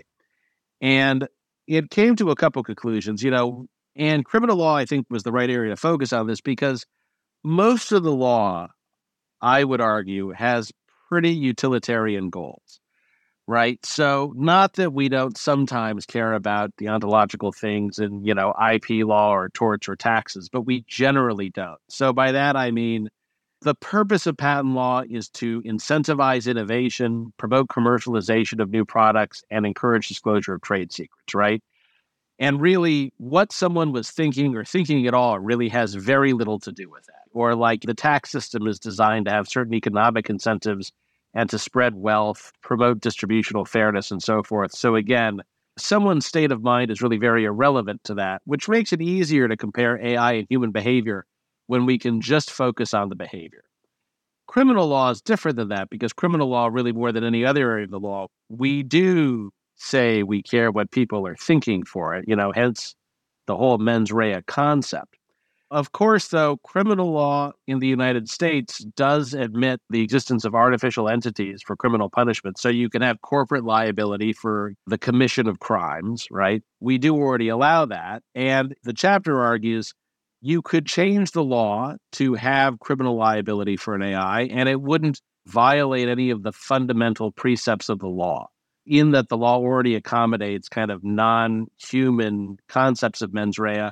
and 0.80 1.26
it 1.66 1.90
came 1.90 2.16
to 2.16 2.30
a 2.30 2.36
couple 2.36 2.62
conclusions. 2.62 3.22
You 3.22 3.30
know, 3.30 3.66
and 3.96 4.24
criminal 4.24 4.56
law, 4.56 4.76
I 4.76 4.84
think, 4.84 5.06
was 5.08 5.22
the 5.22 5.32
right 5.32 5.50
area 5.50 5.70
to 5.70 5.76
focus 5.76 6.12
on 6.12 6.26
this 6.26 6.40
because 6.40 6.84
most 7.42 7.92
of 7.92 8.02
the 8.02 8.12
law, 8.12 8.68
I 9.40 9.64
would 9.64 9.80
argue, 9.80 10.30
has 10.30 10.72
pretty 11.08 11.30
utilitarian 11.30 12.28
goals 12.28 12.79
right? 13.50 13.84
So, 13.84 14.32
not 14.36 14.74
that 14.74 14.92
we 14.92 15.08
don't 15.08 15.36
sometimes 15.36 16.06
care 16.06 16.34
about 16.34 16.70
the 16.78 16.88
ontological 16.88 17.50
things 17.50 17.98
in, 17.98 18.24
you 18.24 18.32
know, 18.32 18.54
IP 18.72 19.04
law 19.04 19.34
or 19.34 19.48
torts 19.48 19.88
or 19.88 19.96
taxes, 19.96 20.48
but 20.48 20.62
we 20.62 20.84
generally 20.86 21.50
don't. 21.50 21.80
So, 21.88 22.12
by 22.12 22.30
that, 22.30 22.54
I 22.54 22.70
mean 22.70 23.08
the 23.62 23.74
purpose 23.74 24.28
of 24.28 24.36
patent 24.36 24.74
law 24.74 25.02
is 25.02 25.28
to 25.30 25.60
incentivize 25.62 26.48
innovation, 26.48 27.32
promote 27.38 27.66
commercialization 27.66 28.60
of 28.60 28.70
new 28.70 28.84
products, 28.84 29.42
and 29.50 29.66
encourage 29.66 30.06
disclosure 30.06 30.54
of 30.54 30.62
trade 30.62 30.92
secrets, 30.92 31.34
right? 31.34 31.60
And 32.38 32.60
really, 32.60 33.12
what 33.18 33.50
someone 33.50 33.90
was 33.90 34.12
thinking 34.12 34.56
or 34.56 34.64
thinking 34.64 35.08
at 35.08 35.12
all 35.12 35.40
really 35.40 35.68
has 35.70 35.94
very 35.94 36.34
little 36.34 36.60
to 36.60 36.70
do 36.70 36.88
with 36.88 37.04
that. 37.06 37.24
Or 37.32 37.56
like 37.56 37.82
the 37.82 37.94
tax 37.94 38.30
system 38.30 38.68
is 38.68 38.78
designed 38.78 39.26
to 39.26 39.32
have 39.32 39.48
certain 39.48 39.74
economic 39.74 40.30
incentives 40.30 40.92
and 41.34 41.48
to 41.50 41.58
spread 41.58 41.94
wealth, 41.94 42.52
promote 42.62 43.00
distributional 43.00 43.64
fairness, 43.64 44.10
and 44.10 44.22
so 44.22 44.42
forth. 44.42 44.72
So, 44.72 44.96
again, 44.96 45.40
someone's 45.78 46.26
state 46.26 46.52
of 46.52 46.62
mind 46.62 46.90
is 46.90 47.02
really 47.02 47.18
very 47.18 47.44
irrelevant 47.44 48.02
to 48.04 48.14
that, 48.14 48.42
which 48.44 48.68
makes 48.68 48.92
it 48.92 49.00
easier 49.00 49.48
to 49.48 49.56
compare 49.56 50.04
AI 50.04 50.32
and 50.32 50.46
human 50.48 50.72
behavior 50.72 51.26
when 51.66 51.86
we 51.86 51.98
can 51.98 52.20
just 52.20 52.50
focus 52.50 52.92
on 52.94 53.08
the 53.08 53.16
behavior. 53.16 53.62
Criminal 54.48 54.88
law 54.88 55.10
is 55.10 55.20
different 55.20 55.56
than 55.56 55.68
that 55.68 55.88
because 55.90 56.12
criminal 56.12 56.48
law, 56.48 56.66
really 56.66 56.92
more 56.92 57.12
than 57.12 57.22
any 57.22 57.44
other 57.44 57.70
area 57.70 57.84
of 57.84 57.90
the 57.90 58.00
law, 58.00 58.26
we 58.48 58.82
do 58.82 59.52
say 59.76 60.24
we 60.24 60.42
care 60.42 60.70
what 60.70 60.90
people 60.90 61.26
are 61.26 61.36
thinking 61.36 61.84
for 61.84 62.16
it, 62.16 62.24
you 62.26 62.34
know, 62.34 62.52
hence 62.52 62.94
the 63.46 63.56
whole 63.56 63.78
mens 63.78 64.12
rea 64.12 64.42
concept. 64.46 65.16
Of 65.70 65.92
course, 65.92 66.26
though, 66.28 66.56
criminal 66.64 67.12
law 67.12 67.52
in 67.68 67.78
the 67.78 67.86
United 67.86 68.28
States 68.28 68.78
does 68.96 69.34
admit 69.34 69.80
the 69.88 70.02
existence 70.02 70.44
of 70.44 70.52
artificial 70.54 71.08
entities 71.08 71.62
for 71.64 71.76
criminal 71.76 72.10
punishment. 72.10 72.58
So 72.58 72.68
you 72.68 72.90
can 72.90 73.02
have 73.02 73.20
corporate 73.20 73.64
liability 73.64 74.32
for 74.32 74.72
the 74.88 74.98
commission 74.98 75.46
of 75.46 75.60
crimes, 75.60 76.26
right? 76.28 76.62
We 76.80 76.98
do 76.98 77.14
already 77.14 77.48
allow 77.48 77.86
that. 77.86 78.24
And 78.34 78.74
the 78.82 78.92
chapter 78.92 79.40
argues 79.40 79.92
you 80.40 80.60
could 80.60 80.86
change 80.86 81.30
the 81.32 81.44
law 81.44 81.94
to 82.12 82.34
have 82.34 82.80
criminal 82.80 83.14
liability 83.16 83.76
for 83.76 83.94
an 83.94 84.02
AI, 84.02 84.42
and 84.50 84.68
it 84.68 84.80
wouldn't 84.80 85.20
violate 85.46 86.08
any 86.08 86.30
of 86.30 86.42
the 86.42 86.52
fundamental 86.52 87.30
precepts 87.30 87.88
of 87.88 88.00
the 88.00 88.08
law, 88.08 88.48
in 88.86 89.12
that 89.12 89.28
the 89.28 89.36
law 89.36 89.56
already 89.58 89.94
accommodates 89.94 90.68
kind 90.68 90.90
of 90.90 91.04
non 91.04 91.66
human 91.78 92.56
concepts 92.68 93.22
of 93.22 93.32
mens 93.32 93.56
rea 93.58 93.90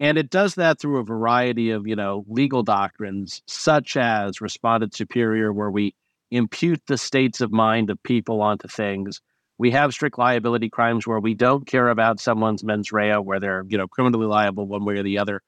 and 0.00 0.16
it 0.16 0.30
does 0.30 0.54
that 0.54 0.80
through 0.80 0.98
a 0.98 1.04
variety 1.04 1.70
of, 1.70 1.86
you 1.86 1.94
know, 1.94 2.24
legal 2.26 2.62
doctrines, 2.62 3.42
such 3.46 3.98
as 3.98 4.38
respondeat 4.38 4.94
superior, 4.94 5.52
where 5.52 5.70
we 5.70 5.94
impute 6.30 6.80
the 6.86 6.96
states 6.96 7.42
of 7.42 7.52
mind 7.52 7.90
of 7.90 8.02
people 8.02 8.40
onto 8.40 8.66
things. 8.66 9.20
We 9.58 9.72
have 9.72 9.92
strict 9.92 10.18
liability 10.18 10.70
crimes 10.70 11.06
where 11.06 11.20
we 11.20 11.34
don't 11.34 11.66
care 11.66 11.88
about 11.88 12.18
someone's 12.18 12.64
mens 12.64 12.90
rea, 12.92 13.16
where 13.16 13.38
they're, 13.38 13.64
you 13.68 13.76
know, 13.76 13.86
criminally 13.86 14.26
liable 14.26 14.66
one 14.66 14.86
way 14.86 14.96
or 14.96 15.02
the 15.02 15.18
other. 15.18 15.42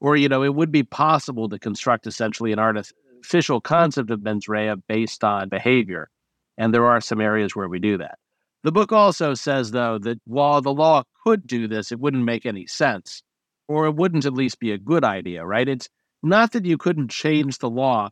Or, 0.00 0.16
you 0.16 0.30
know, 0.30 0.42
it 0.42 0.54
would 0.54 0.72
be 0.72 0.82
possible 0.82 1.50
to 1.50 1.58
construct 1.58 2.06
essentially 2.06 2.52
an 2.52 2.58
artificial 2.58 3.60
concept 3.60 4.10
of 4.10 4.22
mens 4.22 4.48
rea 4.48 4.76
based 4.88 5.22
on 5.22 5.50
behavior. 5.50 6.08
And 6.56 6.72
there 6.72 6.86
are 6.86 7.02
some 7.02 7.20
areas 7.20 7.54
where 7.54 7.68
we 7.68 7.78
do 7.78 7.98
that. 7.98 8.18
The 8.62 8.72
book 8.72 8.92
also 8.92 9.34
says, 9.34 9.72
though, 9.72 9.98
that 9.98 10.20
while 10.24 10.62
the 10.62 10.72
law 10.72 11.02
could 11.22 11.46
do 11.46 11.68
this, 11.68 11.92
it 11.92 12.00
wouldn't 12.00 12.24
make 12.24 12.46
any 12.46 12.66
sense 12.66 13.22
or 13.70 13.86
it 13.86 13.94
wouldn't 13.94 14.26
at 14.26 14.34
least 14.34 14.58
be 14.58 14.72
a 14.72 14.78
good 14.78 15.04
idea, 15.04 15.46
right? 15.46 15.68
It's 15.68 15.88
not 16.24 16.50
that 16.52 16.64
you 16.64 16.76
couldn't 16.76 17.12
change 17.12 17.58
the 17.58 17.70
law 17.70 18.10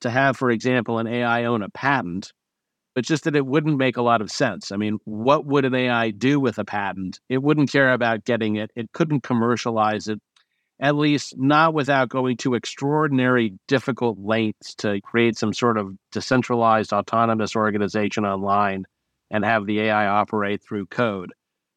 to 0.00 0.08
have, 0.08 0.38
for 0.38 0.50
example, 0.50 0.98
an 0.98 1.06
AI 1.06 1.44
own 1.44 1.62
a 1.62 1.68
patent, 1.68 2.32
but 2.94 3.04
just 3.04 3.24
that 3.24 3.36
it 3.36 3.44
wouldn't 3.44 3.76
make 3.76 3.98
a 3.98 4.02
lot 4.02 4.22
of 4.22 4.30
sense. 4.30 4.72
I 4.72 4.76
mean, 4.76 4.98
what 5.04 5.44
would 5.44 5.66
an 5.66 5.74
AI 5.74 6.12
do 6.12 6.40
with 6.40 6.56
a 6.56 6.64
patent? 6.64 7.20
It 7.28 7.42
wouldn't 7.42 7.70
care 7.70 7.92
about 7.92 8.24
getting 8.24 8.56
it, 8.56 8.70
it 8.74 8.90
couldn't 8.92 9.22
commercialize 9.22 10.08
it, 10.08 10.18
at 10.80 10.96
least 10.96 11.34
not 11.36 11.74
without 11.74 12.08
going 12.08 12.38
to 12.38 12.54
extraordinary 12.54 13.52
difficult 13.68 14.18
lengths 14.18 14.76
to 14.76 15.02
create 15.02 15.36
some 15.36 15.52
sort 15.52 15.76
of 15.76 15.94
decentralized 16.10 16.94
autonomous 16.94 17.54
organization 17.54 18.24
online 18.24 18.86
and 19.30 19.44
have 19.44 19.66
the 19.66 19.78
AI 19.80 20.06
operate 20.06 20.62
through 20.62 20.86
code. 20.86 21.34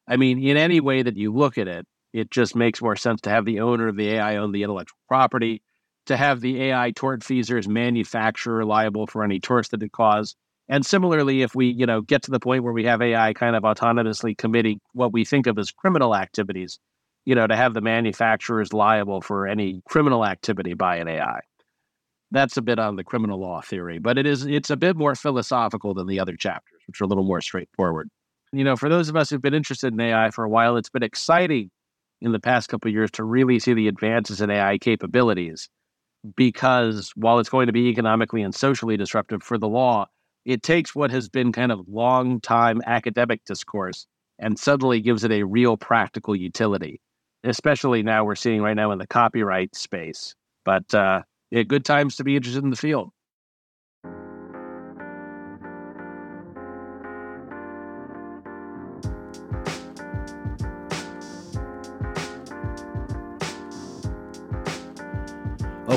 I 0.08 0.16
mean, 0.16 0.42
in 0.42 0.56
any 0.56 0.80
way 0.80 1.02
that 1.02 1.18
you 1.18 1.34
look 1.34 1.58
at 1.58 1.68
it, 1.68 1.86
it 2.12 2.30
just 2.30 2.56
makes 2.56 2.82
more 2.82 2.96
sense 2.96 3.20
to 3.22 3.30
have 3.30 3.44
the 3.44 3.60
owner 3.60 3.88
of 3.88 3.96
the 3.96 4.10
AI 4.10 4.36
own 4.36 4.52
the 4.52 4.62
intellectual 4.62 4.98
property, 5.08 5.62
to 6.06 6.16
have 6.16 6.40
the 6.40 6.62
AI 6.64 6.92
tortfeasor's 6.92 7.68
manufacturer 7.68 8.64
liable 8.64 9.06
for 9.06 9.22
any 9.22 9.38
torts 9.38 9.68
that 9.68 9.82
it 9.82 9.92
caused. 9.92 10.36
And 10.68 10.86
similarly, 10.86 11.42
if 11.42 11.54
we, 11.54 11.66
you 11.66 11.86
know, 11.86 12.00
get 12.00 12.22
to 12.22 12.30
the 12.30 12.40
point 12.40 12.62
where 12.62 12.72
we 12.72 12.84
have 12.84 13.02
AI 13.02 13.32
kind 13.32 13.56
of 13.56 13.64
autonomously 13.64 14.36
committing 14.36 14.80
what 14.92 15.12
we 15.12 15.24
think 15.24 15.46
of 15.46 15.58
as 15.58 15.70
criminal 15.70 16.14
activities, 16.14 16.78
you 17.24 17.34
know, 17.34 17.46
to 17.46 17.56
have 17.56 17.74
the 17.74 17.80
manufacturers 17.80 18.72
liable 18.72 19.20
for 19.20 19.46
any 19.46 19.82
criminal 19.88 20.24
activity 20.24 20.74
by 20.74 20.96
an 20.96 21.08
AI. 21.08 21.40
That's 22.30 22.56
a 22.56 22.62
bit 22.62 22.78
on 22.78 22.94
the 22.94 23.04
criminal 23.04 23.40
law 23.40 23.60
theory, 23.60 23.98
but 23.98 24.16
it 24.16 24.26
is 24.26 24.46
it's 24.46 24.70
a 24.70 24.76
bit 24.76 24.96
more 24.96 25.16
philosophical 25.16 25.94
than 25.94 26.06
the 26.06 26.20
other 26.20 26.36
chapters, 26.36 26.80
which 26.86 27.00
are 27.00 27.04
a 27.04 27.08
little 27.08 27.24
more 27.24 27.40
straightforward. 27.40 28.08
You 28.52 28.62
know, 28.62 28.76
for 28.76 28.88
those 28.88 29.08
of 29.08 29.16
us 29.16 29.30
who've 29.30 29.42
been 29.42 29.54
interested 29.54 29.92
in 29.92 30.00
AI 30.00 30.30
for 30.30 30.44
a 30.44 30.48
while, 30.48 30.76
it's 30.76 30.88
been 30.88 31.02
exciting 31.02 31.70
in 32.20 32.32
the 32.32 32.40
past 32.40 32.68
couple 32.68 32.90
years 32.90 33.10
to 33.12 33.24
really 33.24 33.58
see 33.58 33.74
the 33.74 33.88
advances 33.88 34.40
in 34.40 34.50
AI 34.50 34.78
capabilities. 34.78 35.68
Because 36.36 37.12
while 37.16 37.38
it's 37.38 37.48
going 37.48 37.66
to 37.66 37.72
be 37.72 37.88
economically 37.88 38.42
and 38.42 38.54
socially 38.54 38.96
disruptive 38.96 39.42
for 39.42 39.56
the 39.56 39.68
law, 39.68 40.06
it 40.44 40.62
takes 40.62 40.94
what 40.94 41.10
has 41.10 41.28
been 41.28 41.52
kind 41.52 41.72
of 41.72 41.86
long 41.88 42.40
time 42.40 42.82
academic 42.86 43.44
discourse 43.44 44.06
and 44.38 44.58
suddenly 44.58 45.00
gives 45.00 45.24
it 45.24 45.32
a 45.32 45.44
real 45.44 45.76
practical 45.76 46.34
utility. 46.34 47.00
Especially 47.44 48.02
now 48.02 48.24
we're 48.24 48.34
seeing 48.34 48.60
right 48.60 48.76
now 48.76 48.90
in 48.90 48.98
the 48.98 49.06
copyright 49.06 49.74
space. 49.74 50.34
But 50.64 50.92
uh, 50.94 51.22
yeah, 51.50 51.62
good 51.62 51.84
times 51.84 52.16
to 52.16 52.24
be 52.24 52.36
interested 52.36 52.62
in 52.62 52.70
the 52.70 52.76
field. 52.76 53.10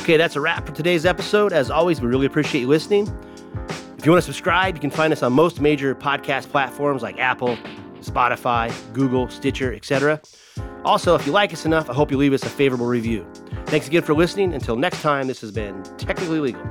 Okay, 0.04 0.18
that's 0.18 0.36
a 0.36 0.42
wrap 0.42 0.68
for 0.68 0.74
today's 0.74 1.06
episode. 1.06 1.54
As 1.54 1.72
always, 1.72 2.02
we 2.02 2.10
really 2.10 2.26
appreciate 2.26 2.60
you 2.60 2.68
listening. 2.68 3.08
If 3.98 4.06
you 4.06 4.12
want 4.12 4.22
to 4.22 4.26
subscribe, 4.26 4.76
you 4.76 4.82
can 4.82 4.90
find 4.90 5.14
us 5.14 5.24
on 5.24 5.32
most 5.32 5.62
major 5.62 5.96
podcast 5.96 6.50
platforms 6.50 7.02
like 7.02 7.20
Apple, 7.20 7.56
Spotify, 8.02 8.70
Google, 8.92 9.30
Stitcher, 9.30 9.74
etc. 9.74 10.22
Also, 10.84 11.16
if 11.16 11.26
you 11.26 11.32
like 11.32 11.54
us 11.54 11.66
enough, 11.66 11.90
I 11.90 11.94
hope 11.94 12.12
you 12.12 12.18
leave 12.18 12.34
us 12.34 12.44
a 12.44 12.50
favorable 12.50 12.86
review. 12.86 13.26
Thanks 13.68 13.88
again 13.88 14.02
for 14.02 14.14
listening. 14.14 14.54
Until 14.54 14.76
next 14.76 15.02
time, 15.02 15.28
this 15.28 15.40
has 15.40 15.52
been 15.52 15.82
Technically 15.98 16.42
Legal. 16.42 16.62